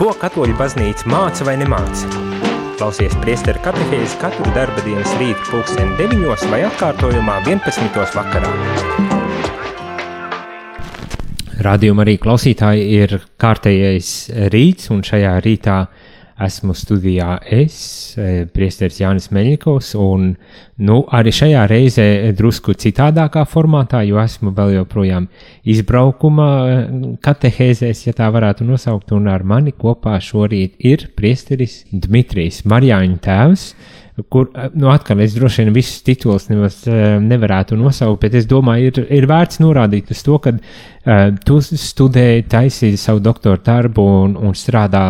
[0.00, 2.08] Ko katoļu baznīca māca vai nemāca?
[2.80, 7.98] Klausies priesteru katehēzi katru darba dienas rītu pulksteni 9 vai atkārtojumā 11.
[8.14, 8.52] vakarā.
[11.60, 13.12] Rādījuma arī klausītāji ir
[13.44, 14.14] kārtējais
[14.54, 15.76] rīts, un šajā rītā
[16.44, 17.76] esmu studijā es,
[18.18, 20.32] e, priesteris Jānis Meļikovs, un
[20.80, 22.06] nu, arī šajā reizē
[22.38, 25.28] drusku citādākā formātā, jo esmu vēl joprojām
[25.68, 26.82] izbraukuma e,
[27.24, 33.66] katehēzēs, ja tā varētu nosaukt, un ar mani kopā šorīt ir priesteris Dmitrijs Marjāņu tēvs,
[34.28, 38.90] kur, e, nu, atkal es droši vien visus titulus nemaz nevarētu nosaukt, bet es domāju,
[38.90, 44.36] ir, ir vērts norādīt uz to, ka uh, tu studēji, taisīji savu doktora darbu un,
[44.36, 45.04] un strādā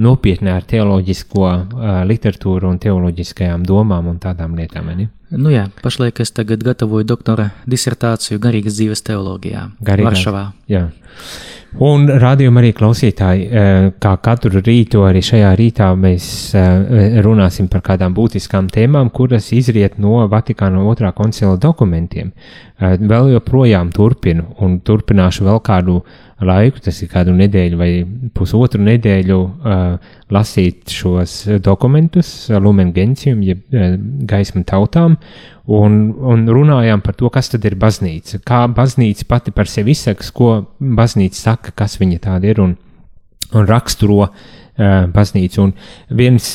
[0.00, 4.90] nopietni ar teoloģisko uh, literatūru un teoloģiskajām domām un tādām lietām.
[4.96, 5.10] Ne?
[5.30, 10.44] Nu jā, pašlaik es tagad gatavoju doktora disertāciju garīgas dzīves teoloģijā Garīgās, Varšavā.
[10.70, 10.88] Jā.
[11.78, 13.44] Un rādījumā arī klausītāji,
[14.02, 16.24] kā katru rītu, arī šajā rītā mēs
[17.22, 22.32] runāsim par kādām būtiskām tēmām, kuras izriet no Vatikāna otrā koncila dokumentiem.
[22.80, 26.00] Vēl joprojām turpinu un turpināšu vēl kādu
[26.46, 27.90] laiku, tas ir kādu nedēļu vai
[28.36, 33.96] pusotru nedēļu, uh, lasīt šos dokumentus, Lumen Gentium, jeb uh,
[34.30, 35.18] gaismu tautām,
[35.70, 35.98] un,
[36.32, 40.54] un runājām par to, kas tad ir baznīca, kā baznīca pati par sevi izsaka, ko
[40.80, 42.76] baznīca saka, kas viņa tāda ir un,
[43.52, 45.64] un raksturo uh, baznīcu.
[45.64, 45.72] Un
[46.16, 46.46] viens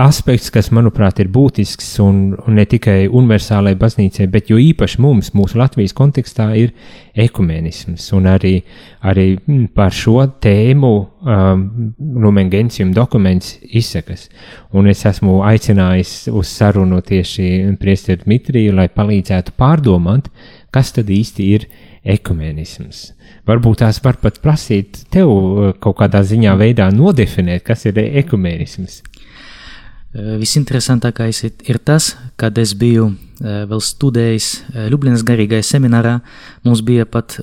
[0.00, 5.32] aspekts, kas, manuprāt, ir būtisks un, un ne tikai universālai baznīcai, bet jo īpaši mums,
[5.36, 6.72] mūsu Latvijas kontekstā, ir
[7.18, 8.06] ekumenisms.
[8.16, 8.54] Un arī,
[9.02, 9.26] arī
[9.74, 11.66] par šo tēmu um,
[11.98, 14.28] Lumen Gentium dokuments izsakas.
[14.72, 20.32] Un es esmu aicinājis uz sarunu tieši priesteru Dmitriju, lai palīdzētu pārdomāt,
[20.74, 21.68] kas tad īsti ir
[22.08, 23.17] ekumenisms.
[23.48, 29.00] Varbūt tās var pat prasīt tev uh, kaut kādā ziņā veidā nodefinēt, kas ir ekumenisms.
[29.00, 34.50] Uh, visinteresantākais ir tas, kad es biju uh, vēl studējis
[34.92, 36.18] Ljubljanas garīgajā seminārā,
[36.66, 37.38] mums bija pat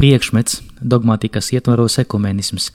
[0.00, 2.72] priekšmets dogmatikas ietvaros ekumenisms,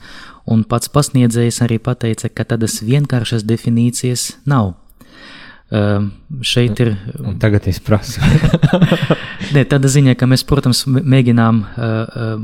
[0.48, 4.79] un pats pasniedzējs arī pateica, ka tādas vienkāršas definīcijas nav.
[5.70, 6.96] Šeit ir.
[7.22, 8.18] Un tagad es prasu.
[9.54, 11.60] Nē, tāda ziņa, ka mēs, protams, mēģinām,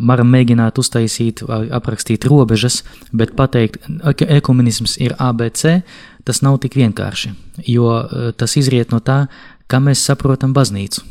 [0.07, 3.83] varam mēģināt uztaisīt, aprakstīt robežas, bet pateikt,
[4.19, 5.81] ka ekumenisms ir ABC,
[6.27, 7.33] tas nav tik vienkārši.
[7.71, 9.27] Jo uh, tas izriet no tā,
[9.71, 11.05] kā mēs saprotam baznīcu.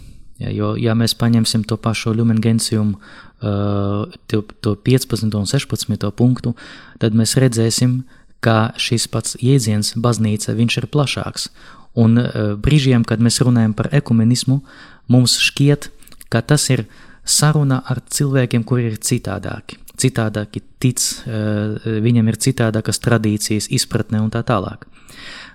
[0.43, 2.97] Ja, jo, ja mēs paņemsim to pašu Lumen Gentium,
[3.39, 6.55] uh, to, to 15 un 16 punktu,
[6.99, 8.01] tad mēs redzēsim,
[8.43, 11.49] ka šis pats jēdziens baznīca, viņš ir plašāks.
[11.95, 14.59] Un uh, brīžiem, kad mēs runājam par ekumenismu,
[15.11, 15.89] mums šķiet,
[16.33, 16.85] ka tas ir
[17.23, 19.79] saruna ar cilvēkiem, kuri ir citādāki.
[19.95, 24.85] Citādāki tic, uh, viņam ir citādākas tradīcijas, izpratne un tā tālāk.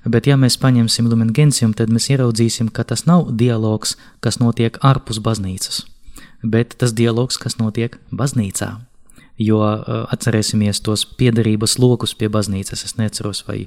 [0.09, 4.81] Bet, ja mēs paņemsim Lumen Gentium, tad mēs ieraudzīsim, ka tas nav dialogs, kas notiek
[4.81, 5.84] ārpus baznīcas,
[6.41, 8.79] bet tas dialogs, kas notiek baznīcā
[9.41, 12.84] jo uh, atcerēsimies tos piederības lokus pie baznīcas.
[12.84, 13.62] Es neceros, vai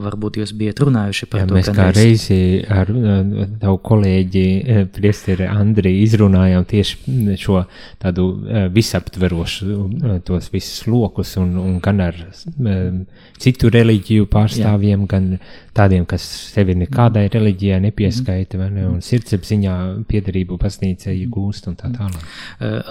[0.00, 1.56] varbūt jūs bijat runājuši par Jā, to.
[1.58, 1.98] Mēs kā mēs...
[1.98, 2.38] reizi
[2.72, 7.62] ar uh, tavu kolēģi uh, priesteri Andriju izrunājām tieši šo
[8.02, 8.28] tādu
[8.72, 13.02] visaptverošu tos visus lokus un, un gan ar uh,
[13.42, 15.10] citu reliģiju pārstāvjiem, Jā.
[15.14, 15.28] gan
[15.76, 19.76] tādiem, kas sevi nekādai reliģijai nepieskaita, vai ne, un sirdsapziņā
[20.08, 22.24] piedarību baznīcai gūst un tā tālāk.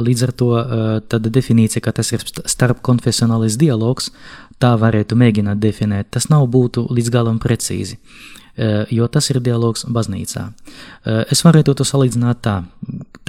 [0.01, 0.49] Līdz ar to
[1.13, 4.11] tāda definīcija, ka tas ir starpkonfesionālis dialogs,
[4.61, 6.11] tā varētu mēģināt definēt.
[6.15, 7.99] Tas nav būtu līdz galam precīzi,
[8.91, 10.47] jo tas ir dialogs baznīcā.
[11.29, 12.57] Es varētu to salīdzināt tā,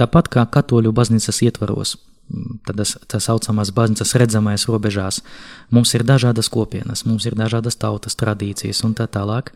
[0.01, 1.97] tāpat kā katoļu baznīcas ietvaros–
[2.65, 5.19] tādas tā saucamās baznīcas redzamais robežās.
[5.73, 9.51] Mums ir dažādas kopienas, mums ir dažādas tautas tradīcijas un tā tālāk.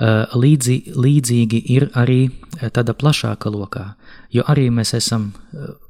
[0.00, 2.30] Līdzi, līdzīgi ir arī
[2.74, 3.84] tāda plašāka lokā,
[4.32, 5.32] jo arī mēs esam,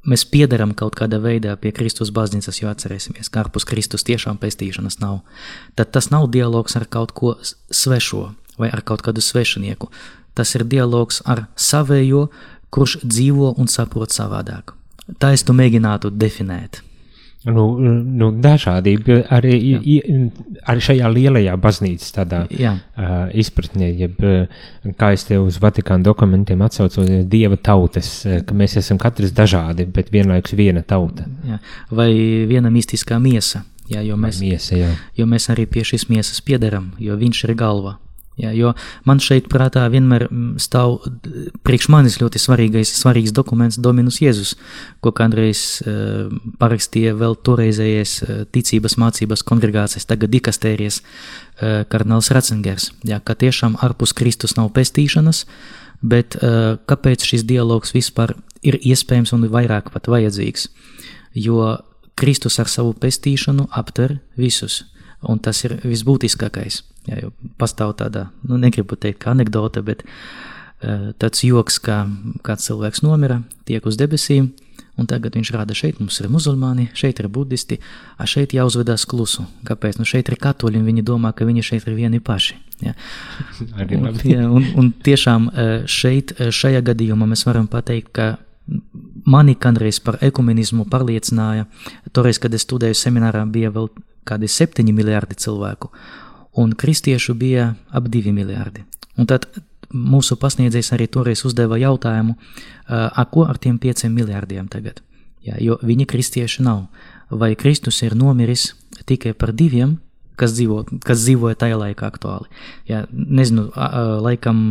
[0.08, 4.98] mēs piedaram kaut kādā veidā pie Kristus baznīcas, jo atcerēsimies, ka ārpus Kristus tiešām pestīšanas
[5.04, 5.20] nav.
[5.78, 7.36] Tad tas nav dialogs ar kaut ko
[7.70, 9.92] svešo vai ar kaut kādu svešinieku.
[10.34, 12.30] Tas ir dialogs ar savējo,
[12.72, 14.72] kurš dzīvo un saprot savādāk.
[15.20, 16.82] Tā es to mēģinātu definēt.
[17.42, 19.94] Nu, nu, dažādība arī, i,
[20.70, 22.76] arī šajā lielajā baznīcas tādā Jā.
[22.78, 24.22] uh, izpratnē, jeb,
[24.98, 28.12] kā es te uz Vatikāna dokumentiem atsaucos, dieva tautas,
[28.46, 31.26] ka mēs esam katrs dažādi, bet vienlaikus viena tauta.
[31.48, 31.58] Jā.
[31.90, 32.12] Vai
[32.46, 34.94] viena mistiskā miesa, jā, jo, mēs, miesa, jā.
[35.18, 37.98] jo mēs arī pie šīs miesas piederam, jo viņš ir galva.
[38.40, 38.70] Jā, jo
[39.04, 41.02] man šeit prātā vienmēr mm, stāv
[41.66, 44.54] priekš manis ļoti svarīgais, svarīgs dokuments Dominus Jēzus,
[45.04, 46.30] ko kādreiz uh,
[46.60, 52.88] parakstīja vēl toreizējais uh, ticības mācības kongregācijas, tagad dikastērijas uh, kardināls Ratzingers.
[53.04, 55.44] Jā, ka tiešām ārpus Kristus nav pestīšanas,
[56.00, 58.32] bet uh, kāpēc šis dialogs vispār
[58.64, 60.70] ir iespējams un vairāk pat vajadzīgs?
[61.36, 61.74] Jo
[62.16, 64.86] Kristus ar savu pestīšanu aptver visus,
[65.20, 66.80] un tas ir visbūtiskākais.
[67.08, 72.04] Jā, jo pastāv tāda, nu, negribu teikt, kā anekdote, bet uh, tāds joks, kā
[72.46, 74.52] kāds cilvēks nomira, tiek uz debesīm,
[75.00, 77.80] un tagad viņš rāda šeit, mums ir musulmāni, šeit ir budisti,
[78.20, 79.48] a šeit jāuzvedās klusu.
[79.66, 79.98] Kāpēc?
[79.98, 82.58] Nu, šeit ir katoļi, un viņi domā, ka viņi šeit ir vieni paši.
[82.84, 82.94] Jā.
[83.98, 85.50] un, jā, un, un tiešām
[85.90, 88.30] šeit, šajā gadījumā mēs varam pateikt, ka
[89.26, 91.66] mani kādreiz par ekumenismu pārliecināja,
[92.14, 93.90] toreiz, kad es studēju seminārā, bija vēl
[94.28, 95.90] kādi septiņi miljardi cilvēku,
[96.56, 98.84] un kristiešu bija ap divi miljardi.
[99.16, 99.46] Un tad
[99.92, 102.36] mūsu pasniedzējs arī toreiz uzdeva jautājumu,
[102.88, 105.02] a ko ar tiem pieciem miljardiem tagad?
[105.42, 106.86] Jā, jo viņi kristieši nav.
[107.30, 108.72] Vai Kristus ir nomiris
[109.08, 109.96] tikai par diviem,
[110.38, 112.48] kas, dzīvo, kas dzīvoja tajā laikā aktuāli.
[112.88, 113.68] Jā, nezinu,
[114.24, 114.62] laikam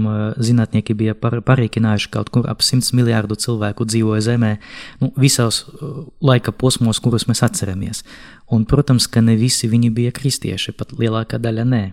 [0.42, 4.52] zinātnieki bija par, parēķinājuši kaut kur ap 100 miljārdu cilvēku dzīvoja Zemē,
[5.04, 5.64] nu, visos
[6.24, 8.04] laika posmos, kurus mēs atceramies.
[8.52, 11.84] Un, protams, ka ne visi viņi bija kristieši, pat lielākā daļa nē.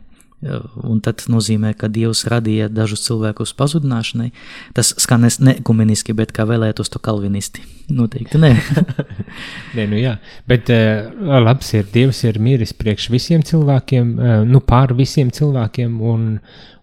[0.87, 4.29] Un tad nozīmē, ka Dievs radīja dažus cilvēkus pazudināšanai.
[4.75, 7.65] Tas skan ne ekumeniski, bet kā vēlētos to kalvinisti.
[7.91, 8.53] Noteikti nē.
[9.77, 10.15] nē, nu jā,
[10.51, 11.11] bet uh,
[11.43, 16.29] labs ir, Dievs ir miris priekš visiem cilvēkiem, uh, nu pār visiem cilvēkiem, un,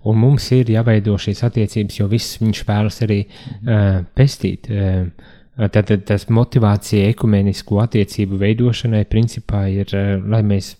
[0.04, 4.68] un mums ir jāveido šīs attiecības, jo viss viņš vēlas arī uh, pestīt.
[4.68, 9.94] Uh, Tad tas motivācija ekumenisku attiecību veidošanai principā ir,
[10.28, 10.74] lai mēs,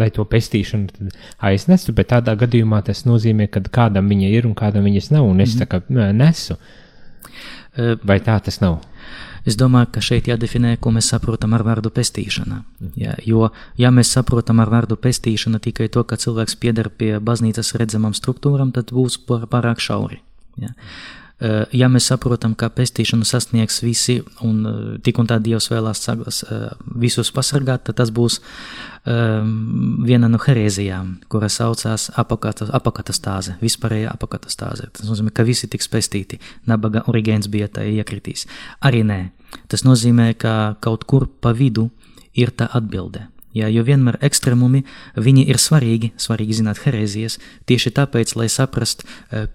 [0.00, 1.10] lai to pestīšanu
[1.44, 5.40] aiznestu, bet tādā gadījumā tas nozīmē, ka kādam viņa ir un kādam viņas nav, un
[5.44, 5.66] es mm -hmm.
[5.66, 6.56] tā kā nesu.
[8.04, 8.80] Vai tā tas nav?
[9.48, 12.62] Es domāju, ka šeit jādefinē, ko mēs saprotam ar vārdu pestīšana.
[12.80, 12.90] Mm.
[13.00, 13.50] Ja, jo,
[13.80, 18.72] ja mēs saprotam ar vārdu pestīšana tikai to, ka cilvēks pieder pie baznīcas redzamām struktūram,
[18.76, 20.20] tad būs pārāk šauri.
[20.58, 20.74] Ja.
[21.38, 26.02] Eh, ja mēs saprotam, ka pestīšanu sasniegs visi un eh, tik un tā Dievs vēlās
[26.10, 26.64] eh,
[26.98, 28.40] visus pasargāt, tad tas būs
[29.06, 34.90] um, viena no herēzijām, kura saucās apakatastāze, vispārēja apakatastāze.
[34.98, 36.40] Tas nozīmē, ka visi tiks pestīti.
[36.66, 38.48] Nabaga origēns bija tā iekritīs.
[38.82, 39.22] Arī nē.
[39.70, 41.86] Tas nozīmē, ka kaut kur pa vidu
[42.34, 43.28] ir tā atbilde.
[43.54, 44.82] Jā, jo vienmēr ekstrēmumi
[45.46, 49.06] ir svarīgi, svarīgi zināt herēzijas, tieši tāpēc, lai saprastu,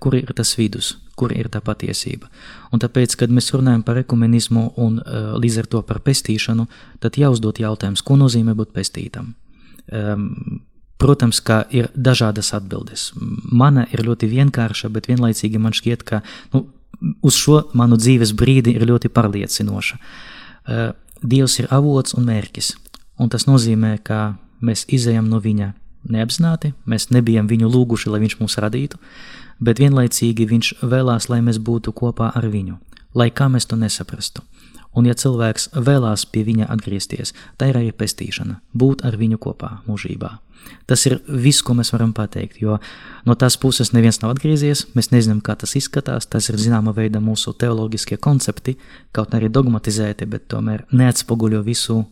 [0.01, 2.29] kur ir tas vidus, kur ir tā patiesība.
[2.73, 6.67] Un tāpēc, kad mēs runājam par ekumenismu un uh, līdz ar to par pestīšanu,
[7.03, 9.33] tad jāuzdod jautājums, ko nozīmē būt pestītam.
[9.91, 10.61] Um,
[11.03, 13.09] Protams, ka ir dažādas atbildes.
[13.51, 16.21] Mana ir ļoti vienkārša, bet vienlaicīgi man šķiet, ka
[16.53, 16.61] nu,
[17.25, 19.97] uz šo manu dzīves brīdi ir ļoti pārliecinoša.
[19.99, 20.93] Uh,
[21.23, 22.73] Dievs ir avots un mērķis,
[23.19, 25.69] un tas nozīmē, ka mēs izējam no viņa
[26.11, 28.99] neapzināti, mēs nebijam viņu lūguši, lai viņš mūs radītu,
[29.63, 32.79] bet vienlaicīgi viņš vēlās, lai mēs būtu kopā ar viņu,
[33.15, 34.43] lai kā mēs to nesaprastu.
[34.93, 39.79] Un ja cilvēks vēlās pie viņa atgriezties, tā ir arī pestīšana, būt ar viņu kopā
[39.87, 40.35] mūžībā.
[40.87, 42.77] Tas ir viss, ko mēs varam pateikt, jo
[43.27, 47.19] no tās puses neviens nav atgriezies, mēs nezinām, kā tas izskatās, tas ir zināma veida
[47.19, 48.77] mūsu teoloģiskie koncepti,
[49.11, 52.07] kaut arī dogmatizēti, bet tomēr neatspoguļo visu uh,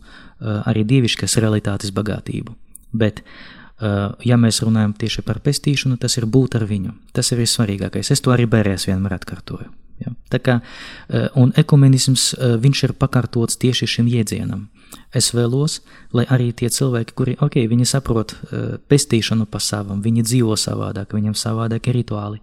[0.68, 2.58] arī dievišķas realitātes bagātību.
[2.92, 6.92] Bet uh, Eh, ja mēs runājam tieši par pestīšanu, tas ir būt ar viņu.
[7.12, 8.12] Tas ir vissvarīgākais.
[8.14, 9.70] Es to arī bērēs vienmēr atkārtoju.
[10.02, 10.12] Ja?
[10.30, 10.60] Tā kā,
[11.08, 14.68] eh, un ekumenisms, eh, viņš ir pakārtots tieši šim jēdzienam.
[15.12, 15.80] Es vēlos,
[16.16, 21.12] lai arī tie cilvēki, kuri, ok, viņi saprot uh, pestīšanu pa savam, viņi dzīvo savādāk,
[21.16, 22.40] viņiem savādāki rituāli,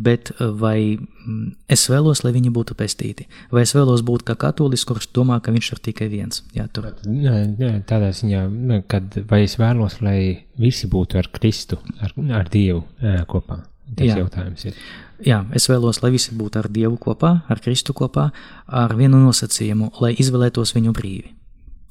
[0.00, 4.86] bet vai mm, es vēlos, lai viņi būtu pestīti, vai es vēlos būt kā katolis,
[4.88, 6.42] kurš domā, ka viņš ir tikai viens.
[6.56, 6.90] Jā, tur.
[7.04, 8.46] Nē, nē, tādā ziņā,
[8.90, 10.18] kad vai es vēlos, lai
[10.60, 12.84] visi būtu ar Kristu, ar, ar Dievu
[13.28, 13.62] kopā.
[13.86, 14.16] Tas Jā.
[14.18, 14.78] jautājums ir.
[15.22, 18.28] Jā, es vēlos, lai visi būtu ar Dievu kopā, ar Kristu kopā,
[18.66, 21.32] ar vienu nosacījumu, lai izvēlētos viņu brīvi.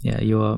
[0.04, 0.58] Jā, jo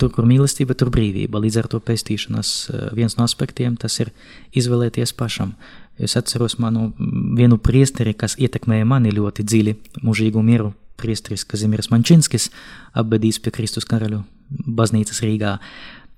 [0.00, 1.40] tur, kur mīlestība, tur brīvība.
[1.40, 4.10] Līdz ar to pestīšanas eh, viens no aspektiem tas ir
[4.58, 5.54] izvēlēties pašam.
[6.02, 9.74] Es atceros manu vienu priesteri, kas ietekmēja mani ļoti dziļi,
[10.04, 12.50] mūžīgu mieru priesteris Kazimieris Mančinskis,
[12.98, 15.56] apbedījis pie Kristus karaļu baznīcas Rīgā.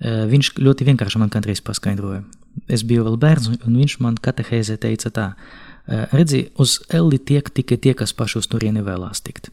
[0.00, 2.24] Eh, viņš ļoti vienkārši man kādreiz paskaidroja.
[2.70, 5.26] Es biju vēl bērns, un viņš man katehēzē teica tā,
[5.86, 9.50] eh, redzi, uz elli tiek tikai tie, kas paši uz turieni vēlās tikt.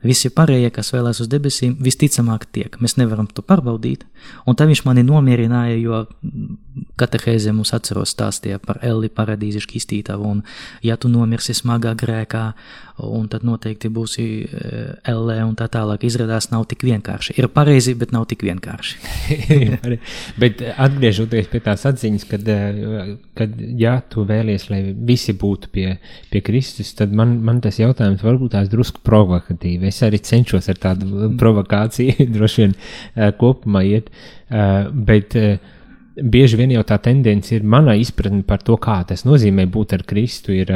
[0.00, 2.78] Visi pārējie, kas vēlās uz debesīm, visticamāk tiek.
[2.80, 4.06] Mēs nevaram to pārbaudīt.
[4.48, 6.00] Un tā viņš mani nomierināja, jo
[7.00, 10.40] katehēzē mums atceros stāstīja par Elli paradīzi šķistītavu, un
[10.86, 12.44] ja tu nomirsi smagā grēkā,
[13.04, 14.26] un tad noteikti būsi
[15.10, 16.06] Ellē un tā tālāk.
[16.08, 17.36] Izrādās nav tik vienkārši.
[17.40, 18.96] Ir pareizi, bet nav tik vienkārši.
[20.42, 22.50] bet atgriežoties pie tās atziņas, kad,
[23.38, 25.86] kad ja tu vēlies, lai visi būtu pie,
[26.32, 30.80] pie Kristus, tad man, man tas jautājums varbūt tās drusku provokatīvi es arī cenšos ar
[30.80, 32.78] tādu provokāciju droši vien
[33.40, 34.10] kopumā iet,
[35.10, 35.36] bet
[36.16, 40.02] bieži vien jau tā tendence ir mana izpratne par to, kā tas nozīmē būt ar
[40.08, 40.72] Kristu, ir,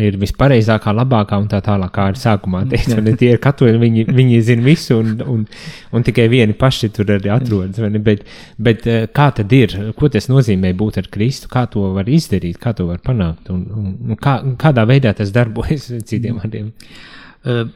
[0.00, 4.04] ir vispareizākā, labākā un tā tālāk, kā ar sākumā teikt, un tie ir katoļi, viņi,
[4.18, 5.46] viņi zina visu, un, un,
[5.96, 8.26] un tikai vieni paši tur arī atrodas, bet,
[8.68, 12.74] bet kā tad ir, ko tas nozīmē būt ar Kristu, kā to var izdarīt, kā
[12.76, 15.88] to var panākt, un, un, un kā, kādā veidā tas darbojas?
[16.08, 16.70] Citiem vārdiem?
[17.46, 17.66] Uh,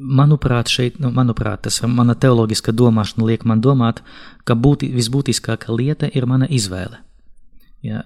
[0.00, 4.02] manuprāt, šeit, nu, manuprāt, tas mana teoloģiska domāšana liek man domāt,
[4.48, 7.02] ka būti, visbūtiskākā lieta ir mana izvēle.
[7.84, 8.02] Ja,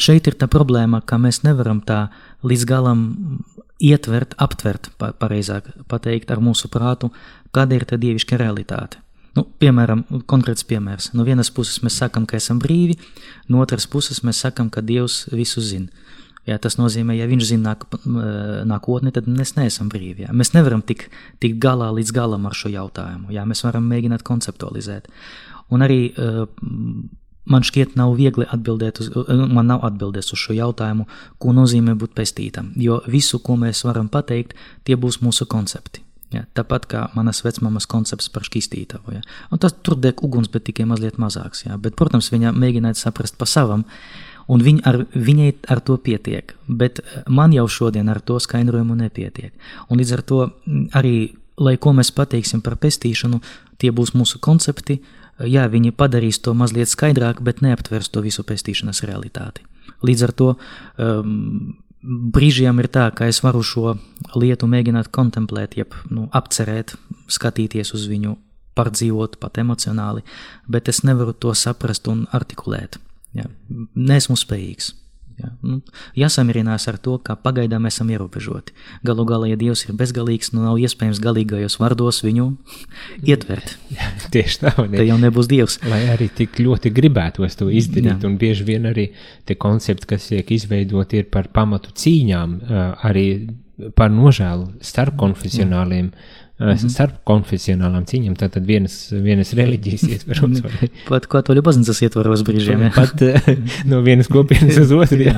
[0.00, 2.08] šeit ir tā problēma, ka mēs nevaram tā
[2.44, 3.04] līdz galam
[3.82, 7.10] ietvert, aptvert, pareizāk pateikt, ar mūsu prātu,
[7.54, 9.00] kāda ir tā dievišķa realitāte.
[9.34, 11.10] Nu, piemēram, konkrēts piemērs.
[11.16, 13.00] No vienas puses mēs sakam, ka esam brīvi,
[13.50, 15.90] no otras puses mēs sakam, ka Dievs visu zina.
[16.44, 17.86] Jā, tas nozīmē, ja viņš zina nāk,
[18.68, 20.26] nākotni, tad mēs neesam brīvi.
[20.26, 20.32] Jā.
[20.36, 23.32] Mēs nevaram tikt tik galā līdz galam ar šo jautājumu.
[23.32, 25.08] Jā, mēs varam mēģināt konceptualizēt.
[25.72, 26.00] Un arī
[27.48, 31.08] man šķiet, nav viegli atbildēt uz, man nav atbildēs uz šo jautājumu,
[31.40, 32.74] ko nozīmē būt pestītam.
[32.76, 34.52] Jo visu, ko mēs varam pateikt,
[34.84, 36.04] tie būs mūsu koncepti.
[36.34, 39.16] Ja, tāpat kā manas vecmāmas koncepts par šķīstītavu.
[39.16, 39.24] Ja.
[39.54, 41.62] Un tas tur deg uguns, bet tikai mazliet mazāks.
[41.64, 41.78] Ja.
[41.78, 43.84] Bet, protams, viņa mēģināja saprast pa savam.
[43.86, 46.54] Uh, un viņ ar, viņai ar to pietiek.
[46.68, 49.52] Bet eh, man jau šodien ar to skaidrojumu nepietiek.
[49.88, 50.40] Un līdz ar to
[50.96, 53.40] arī, lai ko mēs pateiksim par pestīšanu,
[53.78, 55.00] tie būs mūsu koncepti.
[55.42, 59.64] Jā, viņi padarīs to mazliet skaidrāk, bet neaptvers to visu pestīšanas realitāti.
[60.04, 61.74] Līdz ar to um,
[62.04, 63.96] brīžiem ir tā, ka es varu šo
[64.36, 66.94] lietu mēģināt kontemplēt, jeb nu, apcerēt,
[67.26, 68.36] skatīties uz viņu,
[68.78, 70.24] pārdzīvot pat emocionāli,
[70.70, 72.98] bet es nevaru to saprast un artikulēt.
[73.34, 73.48] Ja,
[73.94, 74.92] nesmu spējīgs.
[75.34, 75.80] Ja, nu,
[76.14, 78.74] jāsamierinās ar to, ka pagaidām esam ierobežoti.
[79.06, 82.46] Galu galā, ja Dievs ir bezgalīgs, nu nav iespējams galīgajos vārdos viņu
[83.32, 83.74] ietvert.
[83.90, 85.00] Jā, tieši tā, ne.
[85.00, 85.80] Te jau nebūs Dievs.
[85.90, 88.20] Lai arī tik ļoti gribētos to izdarīt, Jā.
[88.30, 89.08] un bieži vien arī
[89.48, 92.56] tie koncepti, kas tiek izveidoti, ir par pamatu cīņām,
[93.02, 93.26] arī
[93.98, 96.14] par nožēlu starp konfesionāliem.
[96.14, 96.43] Jā.
[96.78, 100.60] Starp konfesionālām cīņām, tātad vienas, vienas reliģijas ietvaros.
[101.08, 102.86] Pat katoļu baznīcas ietvaros brīžiem.
[102.86, 102.92] Ja.
[102.94, 103.24] Pat
[103.90, 105.34] no vienas kopienas uz otru, jā,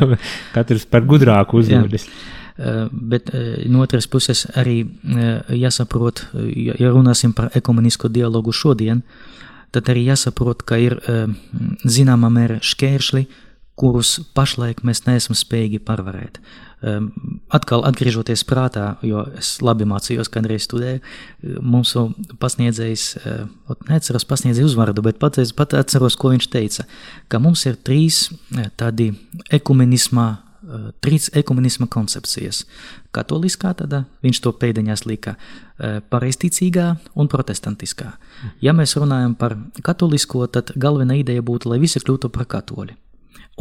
[0.54, 2.08] katrs par gudrāku uzvedas.
[2.56, 6.22] Uh, bet uh, no otras puses arī uh, jāsaprot,
[6.56, 9.02] ja runāsim par ekumenisku dialogu šodien,
[9.76, 10.94] tad arī jāsaprot, ka ir
[11.84, 13.26] zināmā mēra šķēršļi,
[13.76, 16.38] kurus pašlaik mēs neesam spējīgi pārvarēt.
[16.40, 16.65] Um,
[17.56, 21.00] atkal atgriežoties prātā, jo es labi mācījos, kad reiz studēju,
[21.64, 22.06] mūsu
[22.42, 26.84] pasniedzējs, uh, neatceros pasniedzēju uzvārdu, bet pat, pat atceros, ko viņš teica,
[27.32, 28.26] ka mums ir trīs
[28.76, 29.12] tādi
[29.56, 30.26] ekumenismā,
[31.04, 32.64] trīs ekumenisma koncepcijas.
[33.14, 35.36] Katoliskā tāda, viņš to pēdiņās lika,
[36.12, 38.12] pareisticīgā un protestantiskā.
[38.60, 39.56] Ja mēs runājam par
[39.86, 42.96] katolisko, tad galvenā ideja būtu, lai visi kļūtu par katoļi.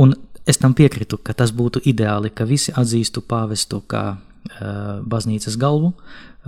[0.04, 5.58] Un es tam piekrītu, ka tas būtu ideāli, ka visi atzīstu pāvestu kā uh, baznīcas
[5.62, 5.94] galvu,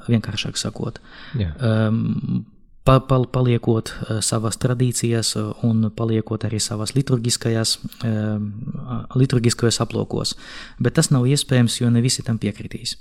[0.07, 1.01] vienkāršāk sakot.
[1.37, 1.55] Yeah.
[1.57, 2.45] Um,
[2.87, 5.33] pa, pa, paliekot uh, savās tradīcijās
[5.65, 7.77] un paliekot arī savās liturgiskajās,
[8.07, 8.37] uh,
[9.17, 10.35] liturgiskajos aplokos.
[10.79, 12.95] Bet tas nav iespējams, jo ne visi tam piekritīs.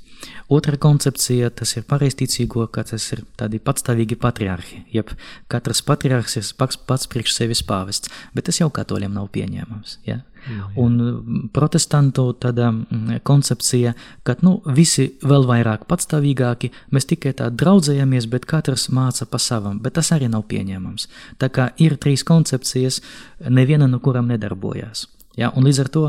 [0.48, 5.12] Otra koncepcija, tas ir pareizticīgo, ka tas ir tādi patstāvīgi patriarhi, jeb
[5.52, 10.00] katrs patriarhs ir pats, pats priekš sevis pāvests, bet tas jau katoļiem nav pieņēmams.
[10.08, 10.22] Ja?
[10.46, 10.66] Jā, jā.
[10.82, 13.94] Un mm, protestantu tāda mm, koncepcija,
[14.26, 19.80] ka nu, visi vēl vairāk patstāvīgāki, mēs tikai tā draudzējamies, bet katrs māca pa savam,
[19.82, 21.08] bet tas arī nav pieņemams.
[21.42, 23.02] Tā kā ir trīs koncepcijas,
[23.48, 25.08] neviena no kurām nedarbojās.
[25.36, 26.04] Ja, un līdz ar to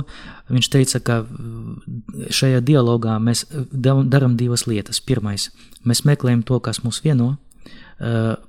[0.54, 5.02] viņš teica, ka mm, šajā dialogā mēs darām divas lietas.
[5.04, 5.50] Pirmais,
[5.84, 7.36] mēs meklējam to, kas mūs vieno,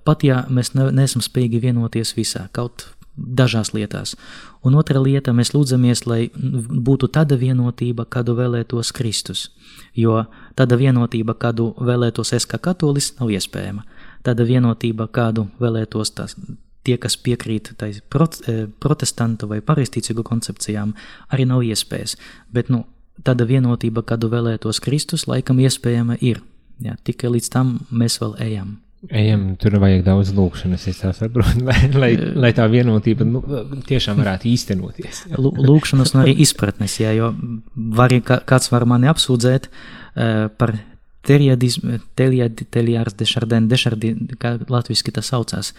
[0.04, 2.84] pat ja mēs neesam spējīgi vienoties visā, kaut
[3.18, 4.14] dažās lietās.
[4.64, 9.48] Un otra lieta, mēs lūdzamies, lai būtu tāda vienotība, kādu vēlētos Kristus.
[9.94, 10.24] Jo
[10.58, 13.84] tāda vienotība, kādu vēlētos es kā katolis, nav iespējama.
[14.26, 16.36] Tāda vienotība, kādu vēlētos tās,
[16.86, 20.94] tie, kas piekrīt e, protestantu vai pareizticīgu koncepcijām,
[21.34, 22.16] arī nav iespējas.
[22.52, 22.84] Bet nu,
[23.24, 26.42] tāda vienotība, kādu vēlētos Kristus, laikam iespējama ir.
[26.82, 28.76] Jā, tikai līdz tam mēs vēl ejam.
[29.06, 33.42] Ejam, tur vajag daudz lūkšanas, es tā saprotu, lai, lai, lai tā vienotība nu,
[33.86, 35.20] tiešām varētu īstenoties.
[35.70, 37.30] Lūkšanas un arī izpratnes, jā, jo
[37.94, 40.74] var, kāds var mani apsūdzēt uh, par
[41.28, 44.12] teliārs dešardēn, dešardi,
[44.42, 45.74] kā latviski tas saucās.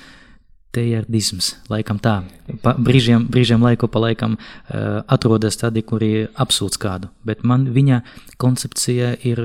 [0.69, 2.19] Tejardisms, laikam tā.
[2.61, 8.03] Pa, brīžiem, brīžiem laiku pa laikam uh, atrodas tādi, kuri apsūdz kādu, bet man viņa
[8.41, 9.41] koncepcija ir,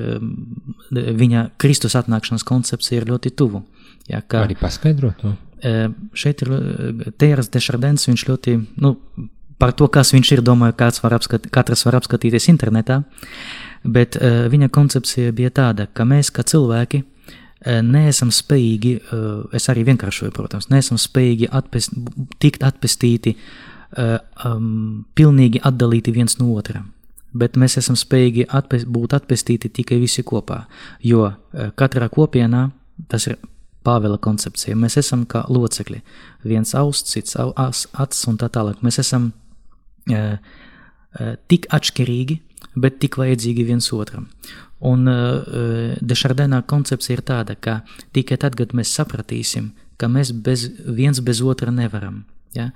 [0.93, 3.63] viņa Kristus atnākšanas koncepcija ir ļoti tuvu.
[4.11, 5.33] Ja, kā, Arī paskaidro to?
[5.65, 6.53] Uh, šeit ir
[7.17, 8.93] Tejars Dešardens, viņš ļoti, nu,
[9.57, 13.01] par to, kas viņš ir, domāju, kāds var apskat, katrs var apskatīties internetā,
[13.81, 17.14] bet uh, viņa koncepcija bija tāda, ka mēs kā cilvēki Eh,
[17.65, 21.97] neesam spējīgi, eh, es arī vienkāršoju, protams, neesam spējīgi atpest,
[22.39, 23.37] tikt atpestīti,
[23.95, 26.81] um, pilnīgi atdalīti viens no otra.
[27.35, 30.65] Bet mēs esam spējīgi atpest, būt atpestīti tikai visi kopā,
[31.03, 31.29] jo
[31.79, 32.73] katrā kopienā
[33.09, 33.39] tas ir
[33.85, 34.77] Pāvela koncepcija.
[34.81, 36.01] Mēs esam kā locekļi.
[36.49, 38.81] Viens austs, cits acs un tā tālāk.
[38.85, 39.29] Mēs esam
[40.09, 42.39] uh, uh, tik atšķirīgi,
[42.75, 44.29] bet tik vajadzīgi viens otram.
[44.85, 47.81] Un uh, Dešardēnā koncepcija ir tāda, ka
[48.17, 52.25] tikai tad, kad mēs sapratīsim, ka mēs bez, viens bez otra nevaram,
[52.57, 52.71] ja,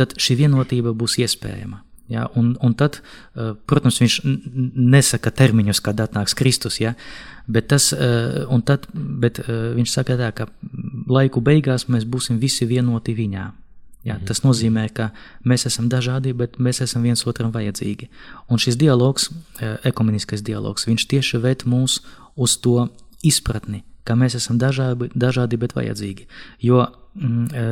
[0.00, 1.84] tad šī vienotība būs iespējama.
[2.12, 4.16] Ja, un, un tad, uh, protams, viņš
[4.74, 6.96] nesaka termiņus, kad atnāks Kristus, ja,
[7.46, 7.88] bet, tas,
[8.68, 10.48] tad, bet viņš saka tā, ka
[11.10, 13.46] laiku beigās mēs būsim visi vienoti viņā.
[14.02, 15.12] Ja, tas nozīmē, ka
[15.46, 18.08] mēs esam dažādi, bet mēs esam viens otram vajadzīgi.
[18.50, 19.28] Un šis dialogs,
[19.62, 22.00] e, ekumeniskais dialogs, viņš tieši ved mūs
[22.34, 22.88] uz to
[23.22, 26.26] izpratni, ka mēs esam dažādi, dažādi bet vajadzīgi.
[26.66, 26.82] Jo
[27.14, 27.64] mm, e,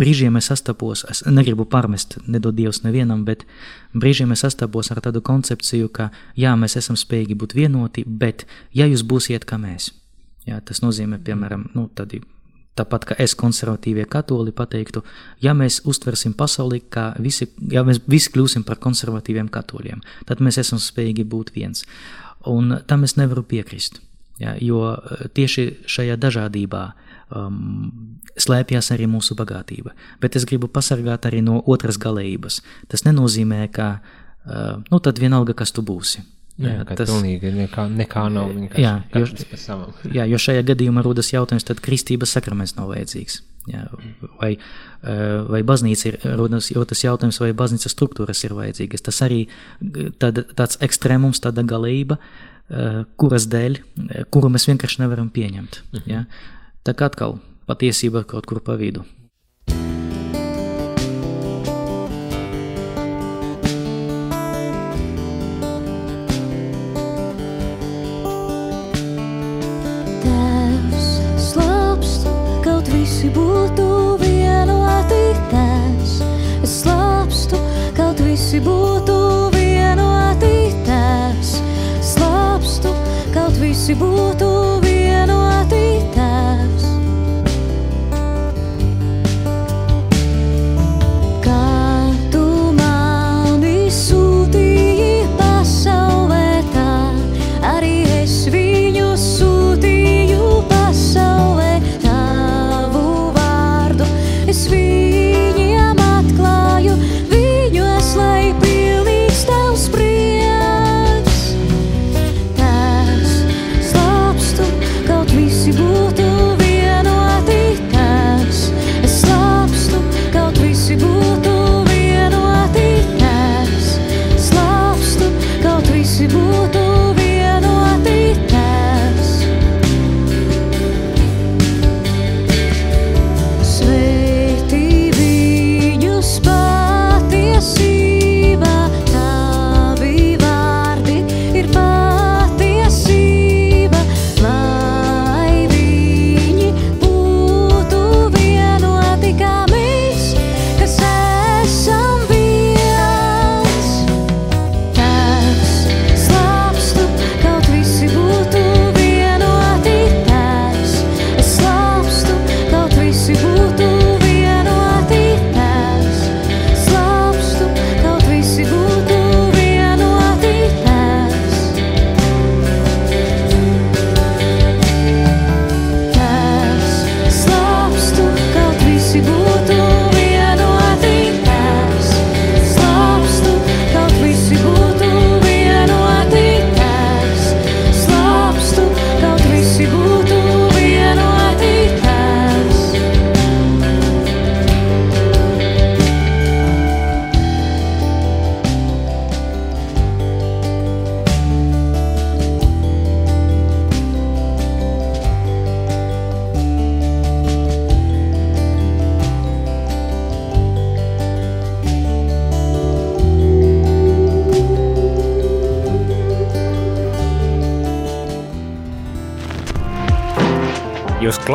[0.00, 3.44] brīžiem es sastapos, es negribu pārmest, nedod Dievs nevienam, bet
[3.92, 8.88] brīžiem es sastapos ar tādu koncepciju, ka jā, mēs esam spējīgi būt vienoti, bet ja
[8.88, 9.92] jūs būsiet kā mēs,
[10.48, 12.24] jā, tas nozīmē, piemēram, nu, tādi
[12.78, 15.02] Tāpat kā es, konservatīvie katoļi, pateiktu,
[15.44, 20.56] ja mēs uztversim pasauli, kā visi, ja mēs visi kļūsim par konservatīviem katoļiem, tad mēs
[20.62, 21.84] esam spējīgi būt viens.
[22.48, 24.00] Un tam es nevaru piekrist,
[24.40, 26.82] ja, jo eh, tieši šajā dažādībā
[27.36, 29.92] um, slēpjas arī mūsu bagātība.
[30.22, 32.62] Bet es gribu pasargāt arī no otras galējības.
[32.88, 36.24] Tas nenozīmē, ka, uh, nu tad vienalga, kas tu būsi.
[36.60, 38.50] Jā, tas pilnīgi nekā, nekā nav.
[38.76, 39.24] Jā, jo,
[40.18, 43.40] jā, jo šajā gadījumā rodas jautājums, tad kristības sakraments nav vajadzīgs.
[43.70, 43.84] Jā,
[44.40, 49.04] vai, eh, vai baznīca ir, rodas, rodas jautājums, vai baznīcas struktūras ir vajadzīgas.
[49.06, 49.46] Tas arī
[50.20, 52.18] tād, tāds ekstrēmums, tāda galība,
[52.68, 53.80] eh, kuras dēļ,
[54.34, 55.80] kuru mēs vienkārši nevaram pieņemt.
[55.92, 56.10] Mhm.
[56.10, 56.26] Jā.
[56.84, 57.38] Tā kā atkal
[57.70, 59.06] patiesība kaut kur pa vidu.
[73.22, 73.84] Visi būtu
[74.18, 75.18] vienoti
[75.52, 76.14] tēvs.
[76.66, 77.60] Es slāpstu,
[77.94, 79.18] kaut visi būtu
[79.54, 81.52] vienoti tēvs.
[82.02, 82.90] Slāpstu,
[83.30, 84.51] kaut visi būtu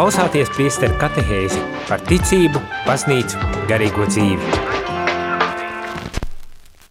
[0.07, 1.57] klausāties priesteru katehēzi
[1.89, 4.51] par ticību, baznīcu, garīgo dzīvi.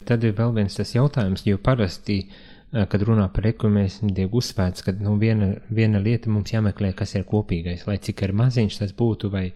[0.05, 4.85] Tad ir vēl viens tas jautājums, jo parasti, eh, kad runā par ekumēnismu, tiek uzsvērts,
[4.85, 8.92] ka nu, viena, viena lieta mums jāmeklē, kas ir kopīgais, lai cik ir maziņš tas
[8.92, 9.46] būtu vai,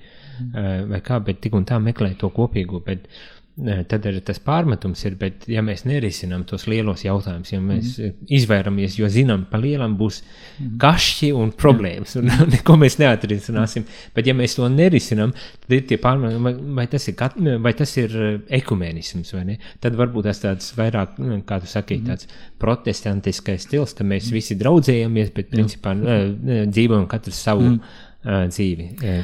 [0.41, 0.89] mm.
[0.89, 2.81] vai kā, bet tik un tā meklē to kopīgo.
[2.87, 7.59] Bet, uh, tad arī tas pārmetums ir, bet ja mēs nerisinām tos lielos jautājumus, ja
[7.61, 8.29] mēs mm.
[8.39, 10.77] izvairamies, jo zinām, pa lielam būs mm.
[10.81, 13.85] kašķi un problēmas, un neko mēs neatrisināsim,
[14.17, 15.35] bet ja mēs to nerisinām,
[15.65, 17.37] tad ir tie pārmetumi, vai, tas ir, kat,
[17.67, 18.17] vai tas ir
[18.61, 19.59] ekumēnisms, vai ne?
[19.83, 22.09] Tad varbūt tas tāds vairāk, kā tu saki, mm.
[22.11, 22.31] tāds
[22.63, 24.39] protestantiskais stils, ka mēs mm.
[24.39, 27.95] visi draudzējamies, bet principā dzīvojam katrs savu mm.
[28.25, 28.91] uh, dzīvi.
[29.05, 29.23] Jā.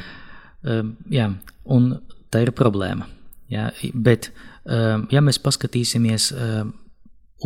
[0.66, 1.30] Uh, jā,
[1.72, 1.92] un
[2.32, 3.15] tā ir problēma
[3.52, 4.32] Ja, bet,
[4.64, 6.72] um, ja mēs paskatīsimies um,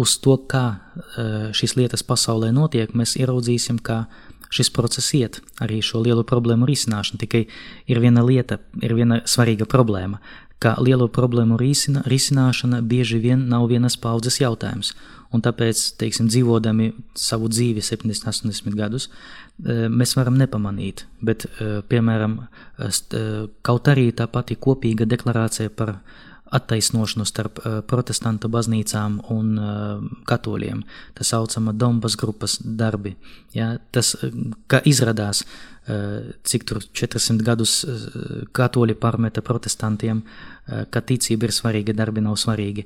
[0.01, 4.07] uz to, kā uh, šīs lietas pasaulē notiek, mēs ieraudzīsim, ka
[4.51, 7.21] šis process iet arī šo lielo problēmu risināšanu.
[7.23, 7.45] Tikai
[7.91, 10.21] ir viena lieta, ir viena svarīga problēma,
[10.61, 14.95] ka lielo problēmu risina, risināšana bieži vien nav vienas paudzes jautājums.
[15.31, 19.07] Un tāpēc, teiksim, dzīvodami savu dzīvi 70, 80 gadus,
[19.63, 21.05] e, mēs varam nepamanīt.
[21.23, 22.35] Bet, e, piemēram,
[22.83, 22.91] e,
[23.63, 26.01] kaut arī tā pati kopīga deklarācija par
[26.51, 27.61] attaisnošanu starp
[27.91, 29.53] protestantu baznīcām un
[30.27, 30.85] katoļiem,
[31.15, 33.17] tā saucama Dombas grupas darbi.
[33.55, 34.17] Ja, tas,
[34.71, 35.45] ka izrādās,
[36.47, 37.75] cik tur 400 gadus
[38.55, 40.23] katoļi pārmeta protestantiem,
[40.91, 42.85] ka ticība ir svarīga, darbi nav svarīgi.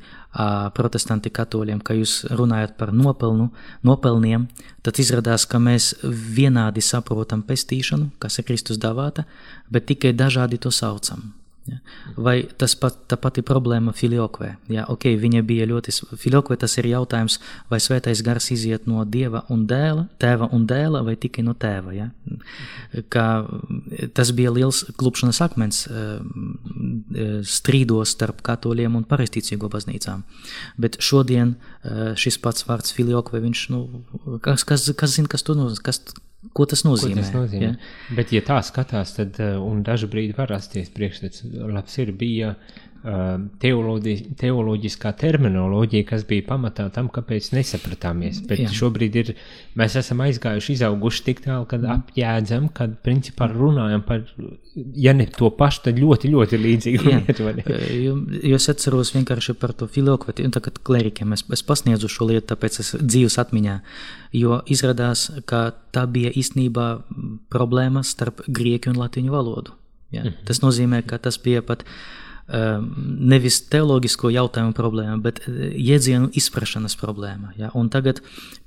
[0.76, 3.50] Protestanti katoļiem, ka jūs runājat par nopelnu,
[3.84, 4.48] nopelniem,
[4.86, 9.26] tad izrādās, ka mēs vienādi saprotam pestīšanu, kas ir Kristus dāvāta,
[9.68, 11.34] bet tikai dažādi to saucam.
[11.64, 11.78] Ja?
[12.20, 14.50] Vai tas pat, tā pati problēma filiokvē?
[14.72, 14.84] Ja?
[14.92, 17.38] Ok, viņa bija ļoti, filiokvē tas ir jautājums,
[17.70, 21.94] vai svētais gars iziet no dieva un dēla, tēva un dēla, vai tikai no tēva.
[21.96, 22.10] Ja?
[23.12, 23.26] Kā,
[24.16, 30.26] tas bija liels klupšanas akmens eh, strīdos starp katoļiem un pareizticīgo baznīcām.
[30.80, 33.84] Bet šodien eh, šis pats vārds filiokvē, viņš, nu,
[34.44, 36.02] kas, kas, kas zina, kas to nozīmē, kas,
[36.52, 37.16] Ko tas nozīmē?
[37.16, 37.70] Ko tas nozīmē?
[37.72, 38.14] Ja?
[38.18, 42.54] Bet, ja tā skatās, tad uh, dažu brīdi var rasties priekšstats, labs ir bija
[43.60, 48.40] teoloģi, teoloģiskā terminoloģija, kas bija pamatā tam, kāpēc nesapratāmies.
[48.48, 48.70] Bet Jā.
[48.72, 49.32] šobrīd ir,
[49.78, 52.00] mēs esam aizgājuši, izauguši tik tālu, kad mm.
[52.00, 54.24] apjēdzam, kad principā runājam par,
[54.96, 57.50] ja ne to pašu, tad ļoti, ļoti līdzīgu lietu.
[57.94, 62.32] Jo, jo es atceros vienkārši par to filokveti, un tagad klerikiem es, es pasniedzu šo
[62.32, 63.80] lietu, tāpēc es dzīves atmiņā.
[63.80, 66.88] Uh, jo izrādās, ka tā bija īstenībā
[67.52, 69.78] problēma starp grieķu un latviešu valodu.
[70.10, 70.22] Ja?
[70.22, 70.44] Mm -hmm.
[70.46, 71.88] Tas nozīmē, ka tas bija pat um,
[72.44, 77.54] nevis teoloģisko jautājumu problēma, bet uh, jēdzienu izprašanas problēma.
[77.56, 77.70] Ja?
[77.78, 78.20] Un tagad,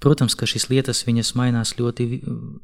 [0.03, 1.03] protams, ka šīs lietas
[1.37, 2.07] mainās ļoti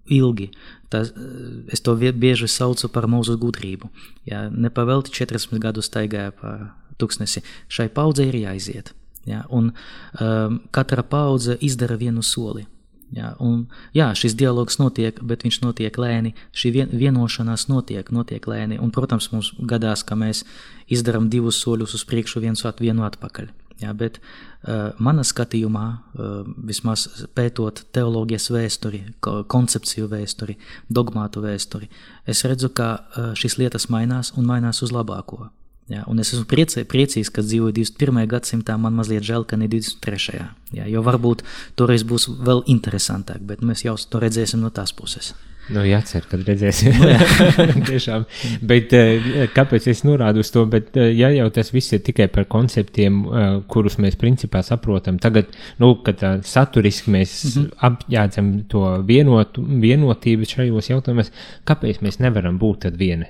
[0.10, 0.50] ilgi.
[0.90, 3.92] Tas, uh, es to bieži saucu par mūsu gudrību.
[4.26, 4.48] Ja?
[4.50, 6.58] Nepavelti 40 gadus staigāja pa
[6.98, 7.46] tūkstnesi.
[7.70, 8.94] Šai paudzei ir jāiziet.
[9.30, 9.46] Ja?
[9.50, 9.72] Un
[10.20, 12.66] um, katra paudze izdara vienu soli.
[13.14, 16.34] Jā, un, jā, šis dialogs notiek, bet viņš notiek lēni.
[16.56, 18.80] Šī vien, vienošanās notiek, notiek lēni.
[18.82, 20.42] Un, protams, mums gadās, ka mēs
[20.90, 23.52] izdarām divus soļus uz priekšu, viens at, vienu atpakaļ.
[23.84, 30.58] Jā, bet uh, manā skatījumā, uh, vismaz pētot teoloģijas vēsturi, koncepciju vēsturi,
[30.94, 31.90] dogmātu vēsturi,
[32.30, 35.50] es redzu, ka uh, šīs lietas mainās un mainās uz labāko.
[35.92, 38.24] Ja, un es esmu priecē, priecīgs, ka dzīvoju 21.
[38.32, 38.78] gadsimtā.
[38.80, 40.46] Man mazliet žēl, ka ne 23.
[40.78, 41.44] Ja, jo varbūt
[41.80, 45.34] toreiz būs vēl interesantāk, bet mēs jau to redzēsim no tās puses.
[45.72, 46.98] Nu, jācer, kad redzēsim.
[47.88, 48.26] Tiešām.
[48.68, 50.66] Bet eh, kāpēc es norādu uz to?
[50.70, 55.22] Bet, eh, ja jau tas viss ir tikai par konceptiem, eh, kurus mēs principā saprotam,
[55.24, 57.72] tagad, nu, kad saturiski mēs mm -hmm.
[57.90, 61.32] apjādzam to vienot, vienotību šajos jautājumos,
[61.66, 63.26] kāpēc mēs nevaram būt tad viena,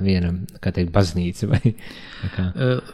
[0.00, 1.74] viena, kā teikt, baznīca vai,
[2.36, 2.52] kā?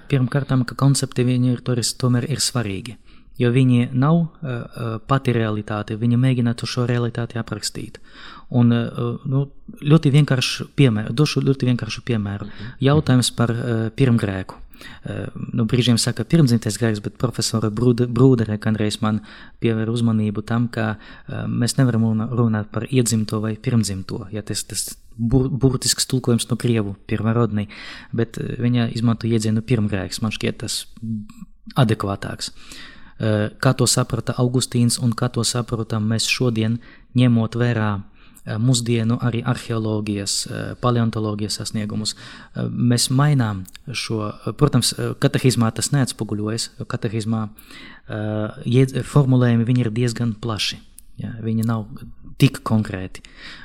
[0.09, 1.61] Pirmkārt, ka koncepti viņi ir,
[1.99, 2.97] tomēr ir svarīgi
[3.39, 8.01] jo viņi nav uh, pati realitāte, viņi mēģina šo realitāti aprakstīt.
[8.49, 9.43] Un uh, nu,
[9.85, 12.49] ļoti vienkārši piemēru, došu ļoti vienkāršu piemēru.
[12.81, 14.57] Jautājums par uh, pirmgrēku.
[14.79, 19.21] Uh, nu, brīžiem saka pirmdzimtais grēks, bet profesora Brūdere kādreiz man
[19.61, 24.87] pievēra uzmanību tam, ka uh, mēs nevaram runāt par iedzimto vai pirmdzimto, ja tas, tas
[25.19, 27.67] bur, burtisks tulkojums no krievu pirmarodnī,
[28.17, 30.85] bet viņa izmanto iedzienu pirmgrēks, man šķiet tas
[31.77, 32.53] adekvātāks.
[33.19, 36.79] Uh, kā to saprata Augustīns un kā to saprotam mēs šodien,
[37.19, 38.18] ņemot vērā eh,
[38.57, 42.15] mūsdienu arī arheoloģijas, eh, paleontoloģijas sasniegumus.
[42.57, 47.49] Mēs mainām šo, protams, katehizmā tas neatspoguļojas, jo katehizmā
[49.05, 50.79] formulējumi ir diezgan plaši.
[51.19, 51.87] Ja, viņi nav
[52.39, 53.25] tik konkrēti.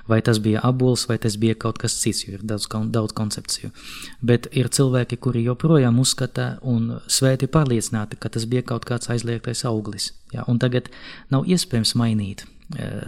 [0.10, 2.66] Vai tas bija abols, vai tas bija kaut kas cits, jo ir daudz,
[2.96, 3.70] daudz koncepciju.
[4.26, 9.64] Bet ir cilvēki, kuri joprojām uzskata un svēti pārliecināti, ka tas bija kaut kāds aizliegtais
[9.70, 10.12] auglis.
[10.34, 10.48] Ja?
[10.50, 10.90] Un tagad
[11.30, 12.48] nav iespējams mainīt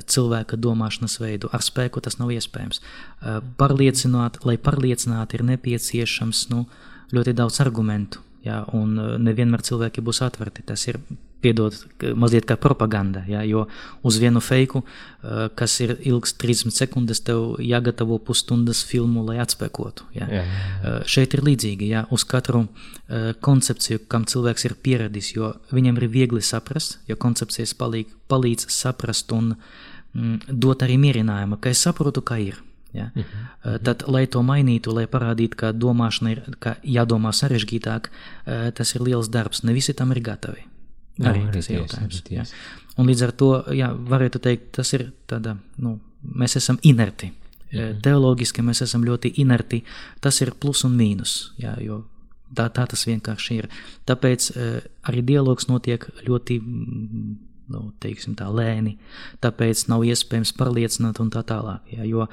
[0.06, 1.50] cilvēka domāšanas veidu.
[1.54, 2.82] Ar spēku tas nav iespējams.
[2.82, 6.66] E, pārliecināt, lai pārliecināti, ir nepieciešams nu,
[7.16, 8.25] ļoti daudz argumentu.
[8.46, 10.64] Ja, un e, nevienmēr cilvēki būs atverti.
[10.66, 11.00] Tas ir
[11.46, 11.76] piedod,
[12.18, 13.24] mazliet kā propaganda.
[13.30, 13.66] Ja, jo
[14.06, 20.08] uz vienu feiku, uh, kas ir ilgs 30 sekundes, tev jāgatavo pusstundas filmu, lai atspēkotu.
[20.16, 20.26] Ja.
[20.26, 20.80] Jā, jā, jā.
[20.80, 22.66] Uh, šeit ir līdzīgi, ja, uz katru
[23.46, 29.30] koncepciju, kam cilvēks ir pieradis, jo viņam ir viegli saprast, jo koncepcijas palīg, palīdz saprast
[29.36, 32.58] un mm, dot arī mierinājumu, ka es saprotu, kā ir.
[32.96, 33.10] Ja?
[33.16, 33.80] Uh -huh.
[33.84, 38.10] Tad, lai to mainītu, lai parādītu, ka domāšana ir ka jādomā sarežģītāk,
[38.74, 39.64] tas ir liels darbs.
[39.64, 40.64] Ne visi tam ir gatavi.
[41.18, 42.24] Jā, arī tas ir jautājums.
[42.30, 42.44] Jā.
[42.98, 47.32] Un līdz ar to, jā, varētu teikt, tas ir tāda, nu, mēs esam inerti.
[47.72, 48.02] Mhm.
[48.02, 49.84] Teoloģiski mēs esam ļoti inerti.
[50.20, 52.06] Tas ir plus un mīnus, jā, jo
[52.54, 53.70] tā, tā tas vienkārši ir.
[54.08, 54.50] Tāpēc
[55.10, 56.60] arī dialogs notiek ļoti,
[57.72, 58.98] nu, teiksim tā, lēni,
[59.44, 61.82] tāpēc nav iespējams pārliecināt un tā tālāk.
[61.92, 62.28] Jā, jo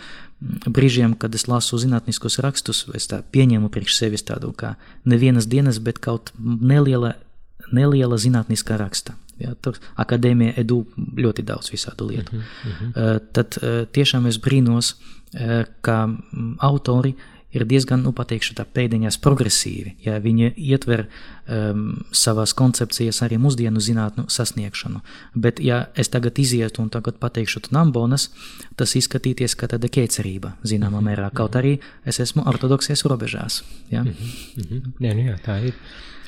[0.66, 5.78] brīžiem, kad es lasu zinātniskos rakstus, es tā pieņemu priekš sevis tādu kā nevienas dienas,
[5.78, 7.14] bet kaut neliela
[7.72, 9.14] neliela zinātniskā raksta.
[9.40, 12.36] Ja, tur akadēmija edu ļoti daudz visādu lietu.
[12.36, 13.20] Uh -huh, uh -huh.
[13.32, 13.58] Tad
[13.92, 14.94] tiešām es brīnos,
[15.80, 17.14] ka mm, autori
[17.52, 19.96] ir diezgan, nu, pateikšu tā, pēdiņās progresīvi.
[20.06, 25.02] Ja, viņi ietver um, savās koncepcijas arī mūsdienu zinātnu sasniegšanu.
[25.34, 28.30] Bet, ja es tagad izietu un tagad pateikšu nambonas,
[28.76, 31.28] tas izskatīties kā tāda ķēcerība, zināmā mērā.
[31.36, 31.76] Kaut arī
[32.08, 33.62] es esmu ortodoksies robežās.
[33.90, 34.02] Ja?
[34.02, 34.32] Mm -hmm.
[34.56, 34.92] Mm -hmm.
[35.00, 35.74] Jā, nu jā, tā ir.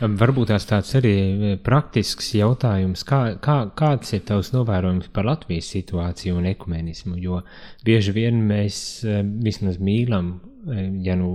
[0.01, 1.13] Varbūt tās tāds arī
[1.53, 7.43] e, praktisks jautājums, kā, kā, kāds ir tavs novērojums par Latvijas situāciju un ekumenismu, jo
[7.87, 10.41] bieži vien mēs e, vismaz mīlam,
[11.05, 11.31] ja nu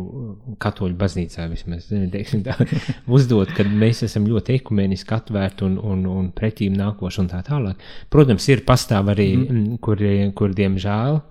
[0.62, 2.56] katoļu baznīcā vismaz, teiksim tā,
[3.08, 7.84] uzdot, ka mēs esam ļoti ekumeniski atvērti un, un, un pretīm nākoši un tā tālāk.
[8.14, 9.68] Protams, ir pastāv arī, mm.
[9.86, 10.02] kur,
[10.38, 11.22] kur diemžēl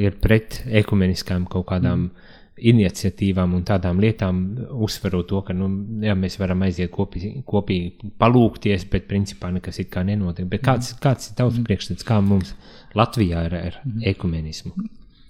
[0.00, 4.40] ir pret ekumeniskām kaut kādām mm iniciatīvām un tādām lietām,
[4.84, 5.68] uzsverot to, ka nu,
[6.04, 10.48] jā, mēs varam aiziet kopī, kopīgi palūkties, bet principā nekas it kā nenotiek.
[10.50, 11.02] Bet kāds, mhm.
[11.04, 11.68] kāds ir tavs mhm.
[11.68, 12.54] priekšstats, kā mums
[12.98, 14.02] Latvijā ir ar mhm.
[14.12, 14.74] ekumenismu?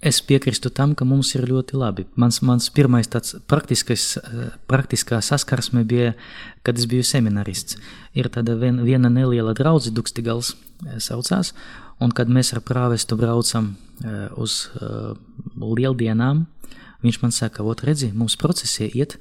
[0.03, 2.03] Es piekrītu tam, ka mums ir ļoti labi.
[2.19, 6.11] Mans, mans pirmais tāds praktiskā saskarsme bija,
[6.67, 7.77] kad es biju seminarists.
[8.11, 11.53] Ir tāda vien, viena neliela draudze, Dukstigals eh, saucās,
[12.03, 14.65] un kad mēs ar prāvestu braucam uh, uz
[15.55, 16.43] lieldienām,
[17.03, 19.17] Viņš man saka, ot, redzi, mums procesē iet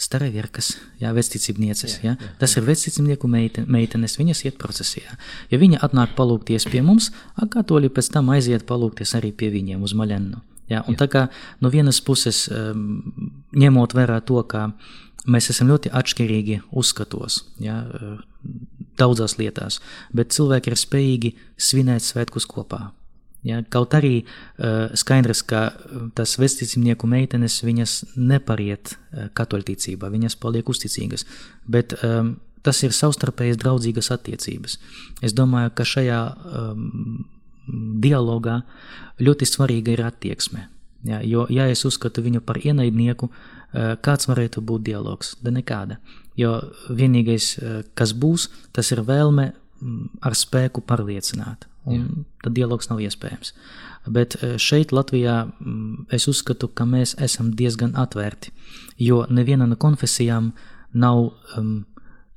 [0.00, 2.14] staravierkas, jā, vecticībnieces, jā, jā.
[2.16, 2.30] jā.
[2.40, 5.18] Tas ir vecticībnieku meiten, meitenes, viņas iet procesijā.
[5.52, 9.94] Ja viņa atnāk palūkties pie mums, katoļi pēc tam aiziet palūkties arī pie viņiem uz
[9.98, 10.40] maļennu.
[10.70, 11.02] Jā, un jā.
[11.02, 11.26] tā kā
[11.60, 13.10] no vienas puses um,
[13.58, 14.70] ņemot vērā to, ka
[15.30, 17.82] mēs esam ļoti atšķirīgi uzskatos, jā,
[19.00, 19.80] daudzās lietās,
[20.16, 22.90] bet cilvēki ir spējīgi svinēt svētkus kopā.
[23.40, 25.70] Ja, kaut arī uh, skaidrs, ka
[26.16, 31.24] tas vesticimnieku meitenes viņas nepariet uh, katoļticībā, viņas paliek uzticīgas,
[31.64, 32.34] bet um,
[32.66, 34.76] tas ir savstarpējas draudzīgas attiecības.
[35.24, 37.24] Es domāju, ka šajā um,
[38.04, 38.58] dialogā
[39.24, 40.66] ļoti svarīga ir attieksme.
[41.08, 45.32] Ja, jo, ja es uzskatu viņu par ienaidnieku, uh, kāds varētu būt dialogs?
[45.40, 45.96] Da nekāda.
[46.36, 46.58] Jo
[46.92, 49.54] vienīgais, uh, kas būs, tas ir vēlme
[50.20, 52.02] ar spēku pārliecināt Jā.
[52.44, 53.54] tad dialogs nav iespējams.
[54.08, 55.36] Bet e, šeit, Latvijā,
[56.12, 58.52] es uzskatu, ka mēs esam diezgan atvērti,
[59.00, 60.52] jo neviena no konfesijām
[60.92, 61.74] nav um,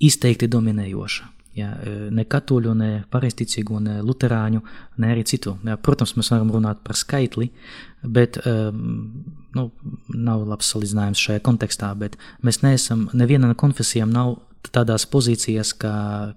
[0.03, 1.29] izteikti dominējoša.
[1.53, 4.63] Jā, e, ne katoļu, ne pareizticīgo, ne luterāņu,
[5.03, 5.53] ne arī citu.
[5.67, 7.51] Jā, protams, mēs varam runāt par skaitli,
[8.01, 8.79] bet um,
[9.53, 9.67] nu,
[10.10, 11.91] nav labs salīdzinājums šajā kontekstā.
[12.43, 14.39] Mēs neesam, neviena no konfesijām nav
[14.71, 15.95] tādās pozīcijās, kā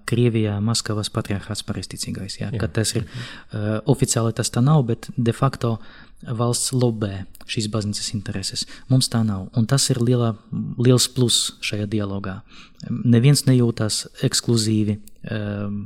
[0.09, 2.39] Krievijā, Maskavas patriarchāts pareizticīgais.
[2.41, 2.51] Ja?
[2.51, 2.67] Jā.
[2.73, 5.77] Tas ir uh, oficiāli tas tā nav, bet de facto
[6.25, 8.65] valsts lobē šīs baznīcas intereses.
[8.91, 10.33] Mums tā nav, un tas ir liela,
[10.81, 12.41] liels plus šajā dialogā.
[12.89, 14.97] Neviens nejūtas ekskluzīvi.
[15.31, 15.83] Um,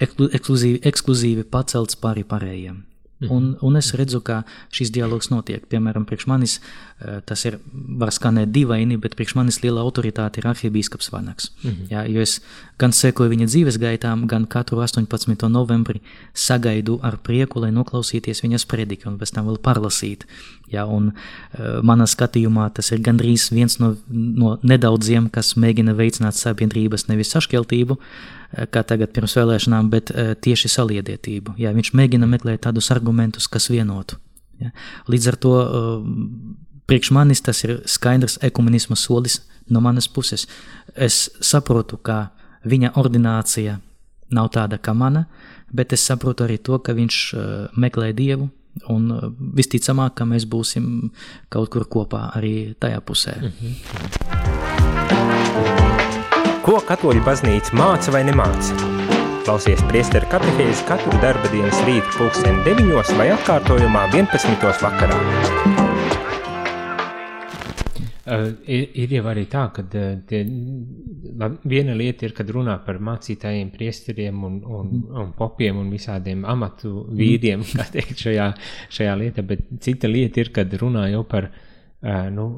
[0.00, 2.84] ekskluzīvi, ekskluzīvi pacelts pāri pārējiem.
[3.18, 3.32] Mhm.
[3.32, 4.42] Un, un es redzu, ka
[4.76, 5.64] šis dialogs notiek.
[5.72, 6.58] Piemēram, priekš manis
[7.28, 7.58] tas ir,
[8.00, 11.50] var skanēt dīvaini, bet priekš manis liela autoritāte ir arhibīskaps Vanaks.
[11.62, 11.88] Mm -hmm.
[11.90, 12.40] Jā, jo es
[12.78, 15.48] gan sekoju viņa dzīves gaitām, gan katru 18.
[15.48, 16.00] novembri
[16.34, 20.24] sagaidu ar prieku, lai noklausīties viņas prediki un pēc tam vēl parlasīt
[20.66, 26.38] Ja, un, uh, manā skatījumā tas ir gandrīz viens no, no nedaudziem, kas mēģina veicināt
[26.38, 31.54] sabiedrības nevis sašķeltību, uh, kā tagad pirms vēlēšanām, bet uh, tieši saliedētību.
[31.62, 34.18] Ja, viņš mēģina meklēt tādus argumentus, kas vienotu.
[34.58, 34.72] Ja.
[35.12, 36.10] Līdz ar to uh,
[36.86, 40.46] priekš manis tas ir skaidrs ekumenisma solis no manas puses.
[40.94, 42.28] Es saprotu, ka
[42.64, 43.78] viņa ordinācija
[44.30, 45.26] nav tāda kā mana,
[45.72, 47.40] bet es saprotu arī to, ka viņš uh,
[47.76, 48.48] meklē dievu.
[48.92, 51.10] Un uh, visticamāk, ka mēs būsim
[51.48, 53.34] kaut kur kopā arī tajā pusē.
[53.40, 53.74] Mm -hmm.
[56.66, 58.74] Ko katoļu baznīca māca vai nemāca?
[59.44, 64.82] Klausies priesteru katehēzi katru darba dienas rītu pulksteni 9 vai atkārtojumā 11.
[64.82, 65.95] vakarā.
[68.26, 70.40] Uh, ir, ir jau arī tā, ka uh, tie,
[71.70, 75.20] viena lieta ir, kad runā par mācītājiem, priesteriem un, un, mm.
[75.22, 77.68] un popiem un visādiem amatu vīriem, mm.
[77.78, 78.48] kā teikt, šajā,
[78.98, 82.48] šajā lietā, bet cita lieta ir, kad runā jau par, uh, nu,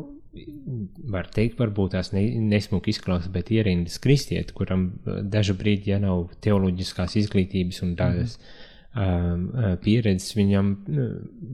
[1.13, 6.31] var teikt, varbūt tās ne, nesmuki izklausās, bet ierindas kristieti, kuram dažu brīdi, ja nav
[6.49, 9.05] teoloģiskās izglītības un tādas mm.
[9.05, 10.77] uh, pieredzes, viņam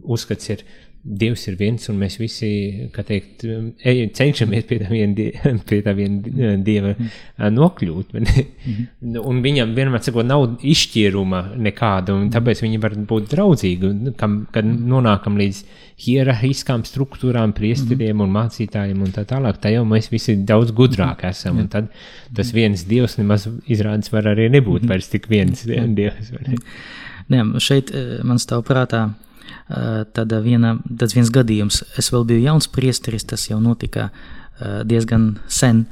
[0.06, 0.68] uzskats ir
[1.04, 2.48] Dievs ir viens, un mēs visi,
[2.96, 3.42] teikt,
[3.84, 5.26] ej, cenšamies pie tā viena,
[5.68, 7.50] pie tā viena dieva mm.
[7.52, 8.14] nokļūt.
[8.16, 9.18] Mm.
[9.20, 13.90] un viņam vienmēr sakot, nav izšķiruma nekāda, un tāpēc viņi var būt draudzīgi.
[14.20, 15.60] Kam, kad nonākam līdz
[16.06, 18.24] hierarhiskām struktūrām, priesteriem mm.
[18.24, 21.60] un mācītājiem un tā tālāk, tā jau mēs visi daudz gudrāk esam.
[21.60, 21.90] Un tad
[22.34, 26.32] tas viens dievs nemaz izrādās var arī nebūt vairs tik viens dievs.
[27.28, 27.92] Ne, šeit
[28.24, 29.10] man stāv prātā
[29.68, 34.10] Tad viena, tāds viens gadījums, es vēl biju jauns priesteris, tas jau notika
[34.88, 35.84] diezgan sen.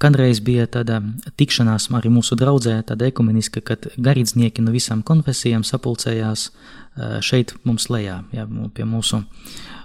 [0.00, 1.00] Kādreiz bija tāda
[1.36, 6.48] tikšanās arī mūsu draudzē, tāda ekumeniska, kad garīdznieki no visām konfesijām sapulcējās
[7.24, 9.22] šeit mums lejā, ja, pie mūsu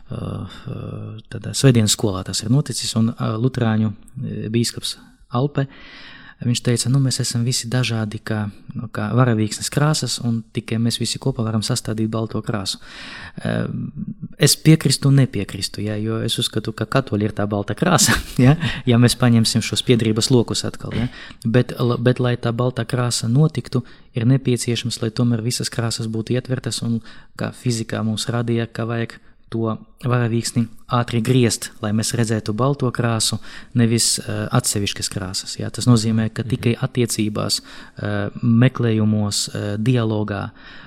[0.10, 3.92] tādā svētdienas skolā tas ir noticis, un Lutrāņu
[4.54, 4.98] bīskaps
[5.36, 5.80] Alpe uh,
[6.44, 8.42] Viņš teica, nu, mēs esam visi dažādi, kā,
[8.76, 12.82] nu, kā varavīksnes krāsas, un tikai mēs visi kopā varam sastādīt balto krāsu.
[13.40, 13.86] Ehm,
[14.36, 18.58] es piekrītu un nepiekrītu, ja, jo es uzskatu, ka katoļi ir tā balta krāsa, ja,
[18.84, 20.92] ja mēs paņemsim šos piedrības lokus atkal.
[21.00, 21.08] Ja.
[21.46, 21.72] Bet,
[22.04, 27.00] bet, lai tā balta krāsa notiktu, ir nepieciešams, lai tomēr visas krāsas būtu ietvertas, un
[27.40, 29.22] kā fizikā mums radīja, ka vajag
[29.54, 33.40] to varavīksni ātri griezt, lai mēs redzētu balto krāsu,
[33.78, 35.58] nevis uh, atsevišķas krāsas.
[35.60, 35.70] Jā.
[35.74, 36.88] Tas nozīmē, ka tikai mhm.
[36.88, 40.85] attiecībās, uh, meklējumos, uh, dialogā, uh,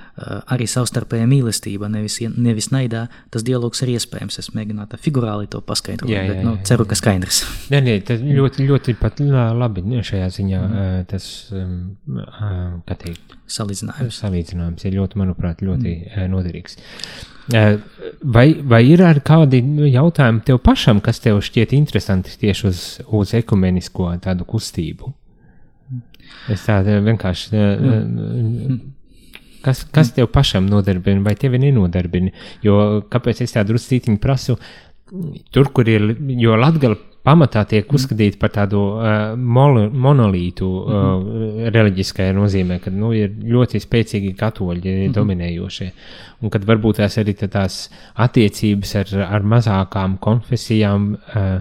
[0.51, 4.39] arī savstarpējā mīlestība, nevis, nevis naidā, tas dialogs ir iespējams.
[4.43, 7.43] Es mēģināju tā figurāli to paskaidrot, jā, jā, bet nu, ceru, ka skaidrs.
[7.73, 10.61] Nē, nē, tas ļoti, ļoti pat labi šajā ziņā.
[10.67, 11.07] Mm.
[11.11, 11.31] Tas,
[12.89, 14.21] kā teikt, salīdzinājums.
[14.25, 16.29] Salīdzinājums ir ļoti, manuprāt, ļoti mm.
[16.35, 16.79] noderīgs.
[17.49, 23.33] Vai, vai ir arī kādi jautājumi tev pašam, kas tev šķiet interesanti tieši uz, uz
[23.39, 25.15] ekumenisko tādu kustību?
[26.53, 27.57] Es tādu vienkārši.
[27.57, 28.79] Mm.
[29.63, 32.31] Kas, kas tev pašam nodarbina, vai tevi nenodarbina?
[32.63, 34.59] Jo kāpēc es tādu drusku prasu?
[35.51, 36.95] Tur, kur ir, jo Latvija
[37.29, 41.71] pamatā tiek uzskatīta par tādu uh, mol, monolītu uh, mm -hmm.
[41.75, 45.15] reliģiskajā nozīmē, ka nu, ir ļoti spēcīgi katoļi mm -hmm.
[45.17, 45.91] dominējošie.
[46.43, 51.17] Un kad varbūt tās arī tās attiecības ar, ar mazākām konfesijām.
[51.35, 51.61] Uh,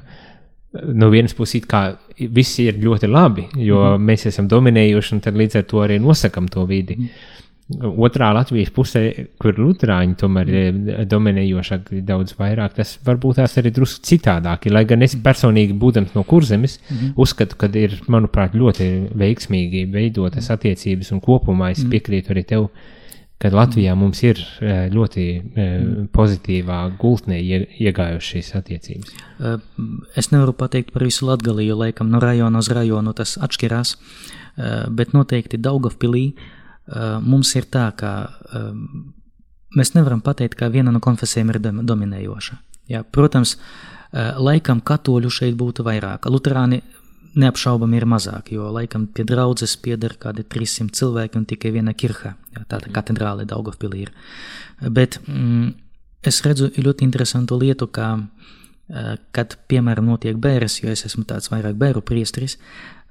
[0.94, 4.06] no vienas puses, kā viss ir ļoti labi, jo mm -hmm.
[4.06, 6.96] mēs esam dominējuši un tad līdz ar to arī nosakam to vidi.
[6.96, 7.38] Mm -hmm
[7.76, 9.02] otrā Latvijas pusē,
[9.42, 14.70] kur Lutāņi tomēr ir dominējošāk daudz vairāk, tas varbūt tās arī drusku citādāk.
[14.72, 17.14] Lai gan es personīgi, būdams no kurzemes, mm -hmm.
[17.16, 21.90] uzskatu, ka ir, manuprāt, ļoti veiksmīgi veidotas attiecības un kopumā es mhm.
[21.92, 22.70] piekrītu arī tev.
[23.38, 25.24] Kad Latvijā mums ir e, ļoti
[25.56, 26.08] mm.
[26.10, 29.12] pozitīvā gultnē iegājušas šīs attiecības.
[30.16, 33.96] Es nevaru pateikt par visu Latviju, jo laikam no rajona uz rajonu tas atšķirās,
[34.90, 36.56] bet noteikti Daugavpilī uh, Eh,
[37.24, 38.12] mums ir tā, ka
[38.54, 38.72] eh,
[39.78, 42.60] mēs nevaram pateikt, ka viena no konfesijām ir dominējoša.
[42.92, 46.30] Jā, protams, eh, laikam katoļu šeit būtu vairāk.
[46.32, 46.82] Luterāni
[47.38, 52.36] neapšaubami ir mazāk, jo laikam pie draudzes pieder kādi 300 cilvēki un tikai viena kirha,
[52.56, 54.14] jā, tāda katedrāle Daugavpilī ir.
[54.82, 55.74] Bet mm,
[56.24, 58.16] es redzu ļoti interesantu lietu, ka
[59.36, 62.56] kad, piemēram, notiek bēres, jo es esmu tāds vairāk bēru priestris,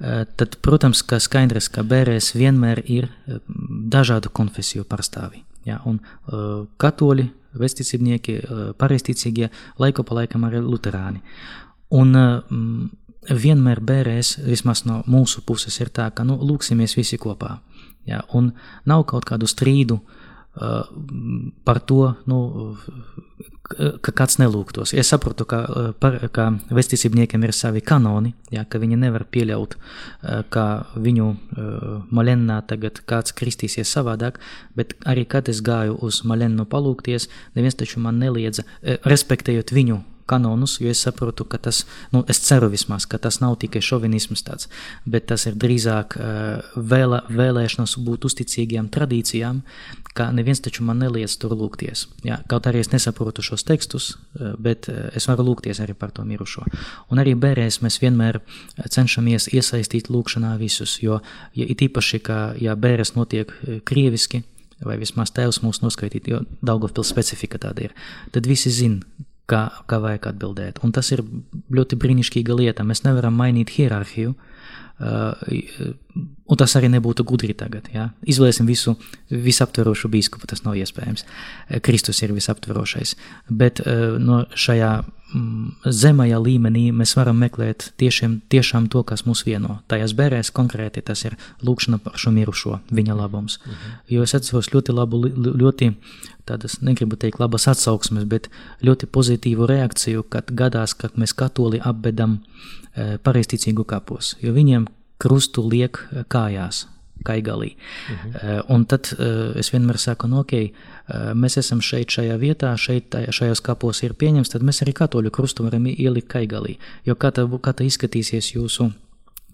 [0.00, 3.38] Eh, tad, protams, ka skaidrs, ka bērēs vienmēr ir eh,
[3.92, 5.40] dažādu konfesiju pārstāvji.
[5.66, 5.96] Ja, un
[6.78, 7.24] katoļi,
[7.58, 8.36] vesticībnieki,
[8.78, 9.48] pareizticīgie,
[9.82, 11.24] laiku pa laikam arī luterāni.
[11.98, 12.14] Un
[13.26, 17.56] vienmēr bērēs, vismaz no mūsu puses, ir tā, ka nu, lūksimies visi kopā.
[18.06, 18.52] Ja, un
[18.86, 19.98] nav kaut kādu strīdu
[21.66, 22.38] par to, nu,
[23.66, 24.94] ka kāds nelūgtos.
[24.96, 25.60] Es saprotu, ka,
[26.00, 29.76] par, ka vesticībniekiem ir savi kanoni, jā, ka viņi nevar pieļaut,
[30.54, 31.28] ka viņu
[32.14, 34.40] malennā tagad kāds kristīsies savādāk,
[34.78, 38.66] bet arī kad es gāju uz malennu palūgties, neviens taču man neliedza,
[39.06, 43.56] respektējot viņu kanonus, jo es saprotu, ka tas, nu, es ceru vismaz, ka tas nav
[43.62, 44.70] tikai šovinisms tāds,
[45.04, 49.62] bet tas ir drīzāk uh, vēla, vēlēšanās būt uzticīgiem tradīcijām,
[50.16, 52.06] ka neviens taču man neliedz tur lūgties.
[52.26, 56.14] Jā, kaut arī es nesaprotu šos tekstus, uh, bet uh, es varu lūgties arī par
[56.16, 56.66] to mirušo.
[57.12, 58.40] Un arī bērēs mēs vienmēr
[58.82, 61.20] cenšamies iesaistīt lūkšanā visus, jo,
[61.54, 63.52] ja it īpaši, ka, ja bērēs notiek
[63.86, 64.42] krieviski,
[64.84, 67.96] vai vismaz tēvs mūs noskaitīt, jo Daugavpils specifika tāda ir,
[68.34, 69.00] tad visi zin,
[69.50, 70.82] kā, kā vajag atbildēt.
[70.86, 71.22] Un tas ir
[71.74, 72.86] ļoti brīnišķīga lieta.
[72.86, 74.34] Mēs nevaram mainīt hierarhiju.
[74.96, 75.36] Uh,
[76.48, 77.90] un tas arī nebūtu gudri tagad.
[77.92, 78.08] Ja?
[78.24, 78.94] Izvēlēsim visu
[79.28, 81.26] visaptverošu biskupu, tas nav iespējams.
[81.84, 83.16] Kristus ir visaptverošais.
[83.52, 84.94] Bet uh, no šajā
[85.34, 89.80] zemajā līmenī mēs varam meklēt tiešiem, tiešām to, kas mūs vieno.
[89.90, 93.58] Tajās bērēs konkrēti tas ir lūkšana par šo mirušo, viņa labums.
[93.64, 93.96] Mhm.
[94.14, 95.92] Jo es atceros ļoti labu, ļoti
[96.46, 98.48] tādas, negribu teikt, labas atsauksmes, bet
[98.86, 102.38] ļoti pozitīvu reakciju, kad gadās, ka mēs katoli apbedam
[102.94, 104.86] e, pareizticīgu kapos, jo viņiem
[105.18, 106.22] krustu liek e,
[107.26, 107.74] kājās, kaigalī.
[108.10, 108.34] Mhm.
[108.34, 112.74] Uh, un tad uh, es vienmēr saku, nu, ok, uh, mēs esam šeit, šajā vietā,
[112.80, 116.76] šeit, šajos kapos ir pieņems, tad mēs arī katoļu krustu varam ielikt kaigalī.
[117.06, 118.92] Jo kā tā, kā tā izskatīsies jūsu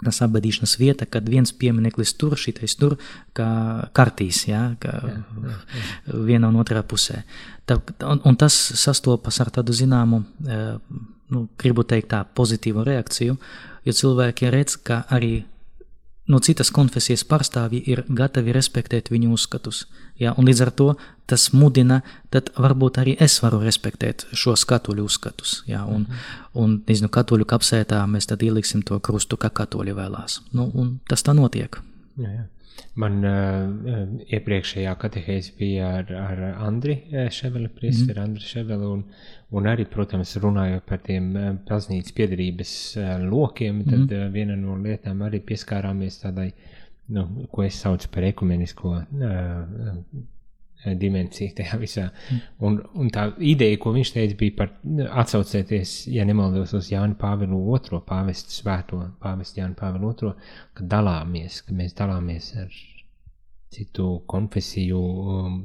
[0.02, 2.96] tas abadīšanas vieta, kad viens piemineklis tur, šitais tur,
[3.38, 3.46] kā
[3.94, 6.22] kartīs, ja, kā jā, jā, jā.
[6.26, 7.20] viena un otrā pusē.
[7.70, 7.76] Tā,
[8.08, 13.38] un, un tas sastopas ar tādu zināmu, nu, gribu teikt tā, pozitīvu reakciju,
[13.86, 15.44] jo cilvēki redz, ka arī
[16.30, 19.86] no citas konfesijas pārstāvji ir gatavi respektēt viņu uzskatus.
[20.20, 20.88] Ja, un līdz ar to
[21.26, 25.62] tas mudina, tad varbūt arī es varu respektēt šo katoļu uzskatus.
[25.66, 26.06] Ja, un,
[26.54, 30.40] un nezinu, katoļu kapsētā mēs tad ieliksim to krustu, kā katoļi vēlās.
[30.52, 31.80] Nu, un tas tā notiek.
[32.20, 32.48] Jā, jā.
[33.00, 34.02] Man uh,
[34.36, 36.98] iepriekšējā katehēze bija ar, ar Andri
[37.32, 38.24] Ševeli, priesteri mm.
[38.24, 39.04] Andri Ševeli, un,
[39.56, 41.30] un arī, protams, runājot par tiem
[41.68, 42.74] baznīcas piedarības
[43.24, 46.50] lokiem, tad mm uh, viena no lietām arī pieskārāmies tādai,
[47.16, 50.28] nu, ko es saucu par ekumenisko uh,
[50.98, 52.06] dimensiju tajā visā.
[52.10, 52.40] Mm.
[52.66, 54.72] Un, un tā ideja, ko viņš teica, bija par
[55.22, 60.32] atsaucēties, ja nemaldos, uz Jānu Pāvilu II, pāvestu svēto pāvestu Jānu Pāvilu II,
[60.78, 62.74] ka dalāmies, ka mēs dalāmies ar
[63.72, 65.62] citu konfesiju um,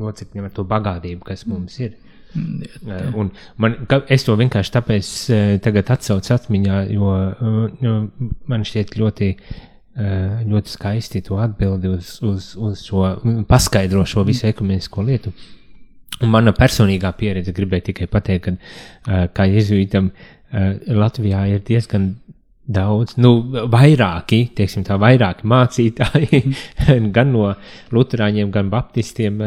[0.00, 1.52] locekļiem, ar to bagātību, kas mm.
[1.52, 1.98] mums ir.
[2.32, 3.74] Mm, uh, un man,
[4.08, 7.10] es to vienkārši tāpēc uh, tagad atsaucu atmiņā, jo,
[7.82, 7.98] jo
[8.48, 13.02] man šķiet ļoti uh, Eh, ļoti skaisti to atbildi uz, uz, uz šo,
[13.48, 15.32] paskaidro šo visu ekumenisko lietu.
[16.22, 22.14] Un mana personīgā pieredze gribēja tikai pateikt, ka eh, kā jezuītam eh, Latvijā ir diezgan
[22.72, 23.32] daudz, nu,
[23.72, 26.40] vairāki, teiksim tā, vairāki mācītāji,
[27.16, 27.48] gan no
[27.92, 29.40] luterāņiem, gan baptistiem,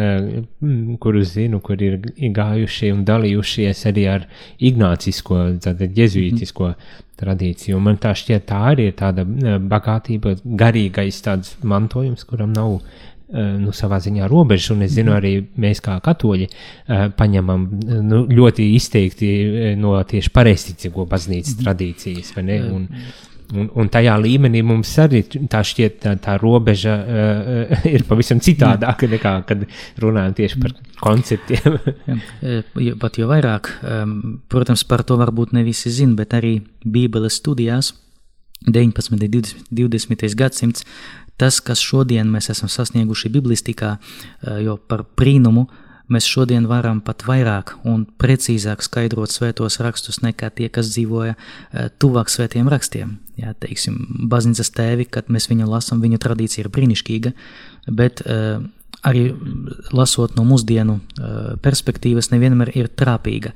[1.02, 1.96] kurus zinu, kur ir
[2.36, 4.28] gājušie un dalījušies arī ar
[4.60, 6.74] ignācisko, tātad jezuītisko
[7.20, 7.80] tradīciju.
[7.84, 12.80] Man tā šķiet, tā arī ir tāda bagātība, garīgais tāds mantojums, kuram nav
[13.36, 15.18] nu, savā ziņā robežas, un es zinu, mhm.
[15.18, 16.50] arī mēs kā katoļi
[17.18, 17.68] paņemam
[18.06, 19.30] nu, ļoti izteikti
[19.82, 21.64] no tieši pareizticīgo baznīcas mhm.
[21.64, 22.36] tradīcijas?
[22.70, 22.88] Un,
[23.54, 25.22] Un, un tajā līmenī mums arī
[25.52, 29.68] tā šķiet, tā, tā robeža uh, ir pavisam citādāka nekā, kad
[30.02, 30.74] runājam tieši par
[31.04, 31.78] konceptiem.
[32.82, 34.16] Jā, pat jau vairāk, um,
[34.52, 37.94] protams, par to varbūt ne visi zina, bet arī Bībeles studijās
[38.66, 39.14] 19.
[39.14, 39.70] un 20.
[39.70, 40.28] 20.
[40.40, 40.88] gadsimts,
[41.38, 45.82] tas, kas šodien mēs esam sasnieguši biblistikā, uh, jo par brīnumu uh,
[46.12, 51.88] Mēs šodien varam pat vairāk un precīzāk skaidrot svētos rakstus nekā tie, kas dzīvoja uh,
[52.02, 53.18] tuvāk svētiem rakstiem.
[53.42, 53.98] Jā, teiksim,
[54.32, 57.34] baznīcas tēvi, kad mēs viņu lasām, viņu tradīcija ir brīnišķīga,
[57.98, 58.62] bet uh,
[59.06, 59.26] arī
[59.94, 61.34] lasot no mūsdienu uh,
[61.66, 63.56] perspektīvas, nevienmēr ir trāpīga.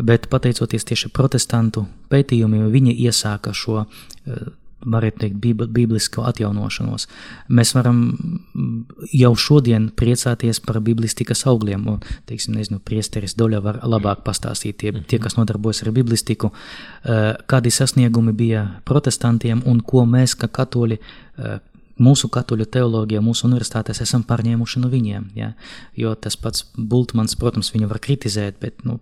[0.00, 3.84] Bet pateicoties tieši protestantu pētījumiem, viņi iesāka šo
[4.84, 5.38] varētu teikt,
[5.72, 7.06] biblisko atjaunošanos.
[7.52, 8.02] Mēs varam
[9.12, 11.86] jau šodien priecāties par biblistikas augļiem.
[11.92, 16.52] Un, teiksim, nezinu, priesteris Doļa var labāk pastāstīt tie, tie, kas nodarbojas ar biblistiku,
[17.04, 20.98] eh, kādi sasniegumi bija protestantiem un ko mēs, kā katoļi,
[21.38, 21.58] eh,
[21.98, 25.30] mūsu katoļu teoloģija, mūsu universitātēs esam pārņēmuši no viņiem.
[25.34, 25.52] Ja?
[25.96, 28.98] Jo tas pats Bultmans, protams, viņu var kritizēt, bet nu,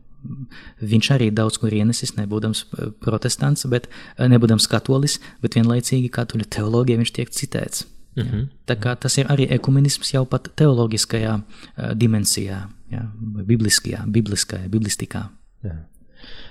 [0.81, 2.65] Viņš arī daudz kur ienesis, nebūdams
[3.01, 7.87] protestants, bet nebūdams katolis, bet vienlaicīgi katoļu teoloģija viņš tiek citēts.
[8.17, 8.47] Mm -hmm.
[8.67, 13.03] Tā kā tas ir arī ekumenisms jau pat teoloģiskajā uh, dimensijā, ja,
[13.47, 15.29] bibliskajā, bibliskajā, biblistikā.
[15.65, 15.77] Jā.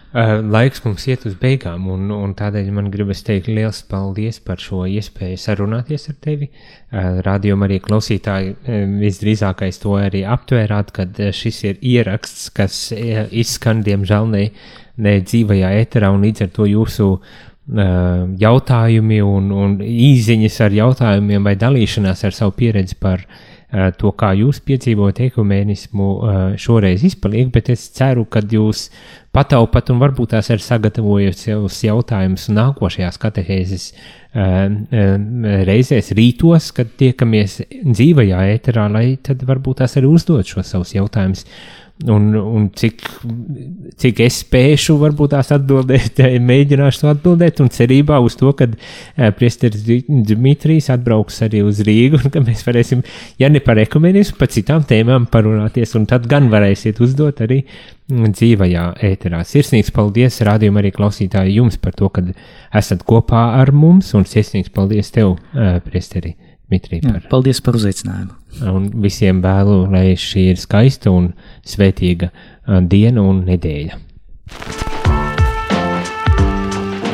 [0.10, 4.58] Uh, laiks mums iet uz beigām, un, un tādēļ man gribas teikt liels paldies par
[4.58, 6.48] šo iespēju sarunāties ar tevi.
[6.50, 13.84] Uh, Rādījumā arī klausītāji uh, visdrīzākais to arī aptvērāt, kad šis ir ieraksts, kas izskan,
[13.86, 14.48] diemžēl, ne,
[14.98, 17.12] ne dzīvajā eterā, un līdz ar to jūsu
[17.70, 23.28] jautājumi un, un īziņas ar jautājumiem vai dalīšanās ar savu pieredzi par
[23.70, 26.08] to, kā jūs piedzīvojat ekumēnismu,
[26.58, 28.88] šoreiz izpaliek, bet es ceru, ka jūs
[29.36, 33.92] pataupat un varbūt tās ir sagatavojot savus jautājumus nākošajās katehēzes
[35.70, 41.46] reizēs rītos, kad tiekamies dzīvajā ēterā, lai tad varbūt tās arī uzdot šos savus jautājumus.
[42.08, 43.02] Un, un cik,
[44.00, 46.22] cik es spēšu, varbūt tās atbildēt,
[46.52, 48.78] mēģināšu atbildēt, un cerībā uz to, ka uh,
[49.36, 53.04] Priesteris Dmitrijs atbrauks arī uz Rīgu, un ka mēs varēsim,
[53.44, 57.66] ja ne par ekumenismu, par citām tēmām parunāties, un tad gan varēsiet uzdot arī
[58.08, 59.44] dzīvajā ēterā.
[59.44, 62.24] Sirsnīgs paldies, rādījumam arī klausītāji jums par to, ka
[62.80, 66.38] esat kopā ar mums, un sirsnīgs paldies tev, uh, Priesteri
[66.70, 67.04] Dmitrij.
[67.04, 67.26] Par...
[67.36, 68.39] Paldies par uzaicinājumu!
[68.66, 71.32] Un visiem vēlu, lai šī ir skaista un
[71.68, 72.32] svētīga
[72.90, 74.00] diena un nedēļa.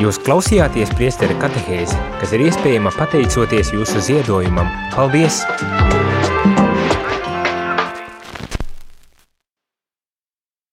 [0.01, 4.69] Jūs klausījāties priesteri katehēzi, kas ir iespējama pateicoties jūsu ziedojumam.
[4.95, 5.43] Paldies!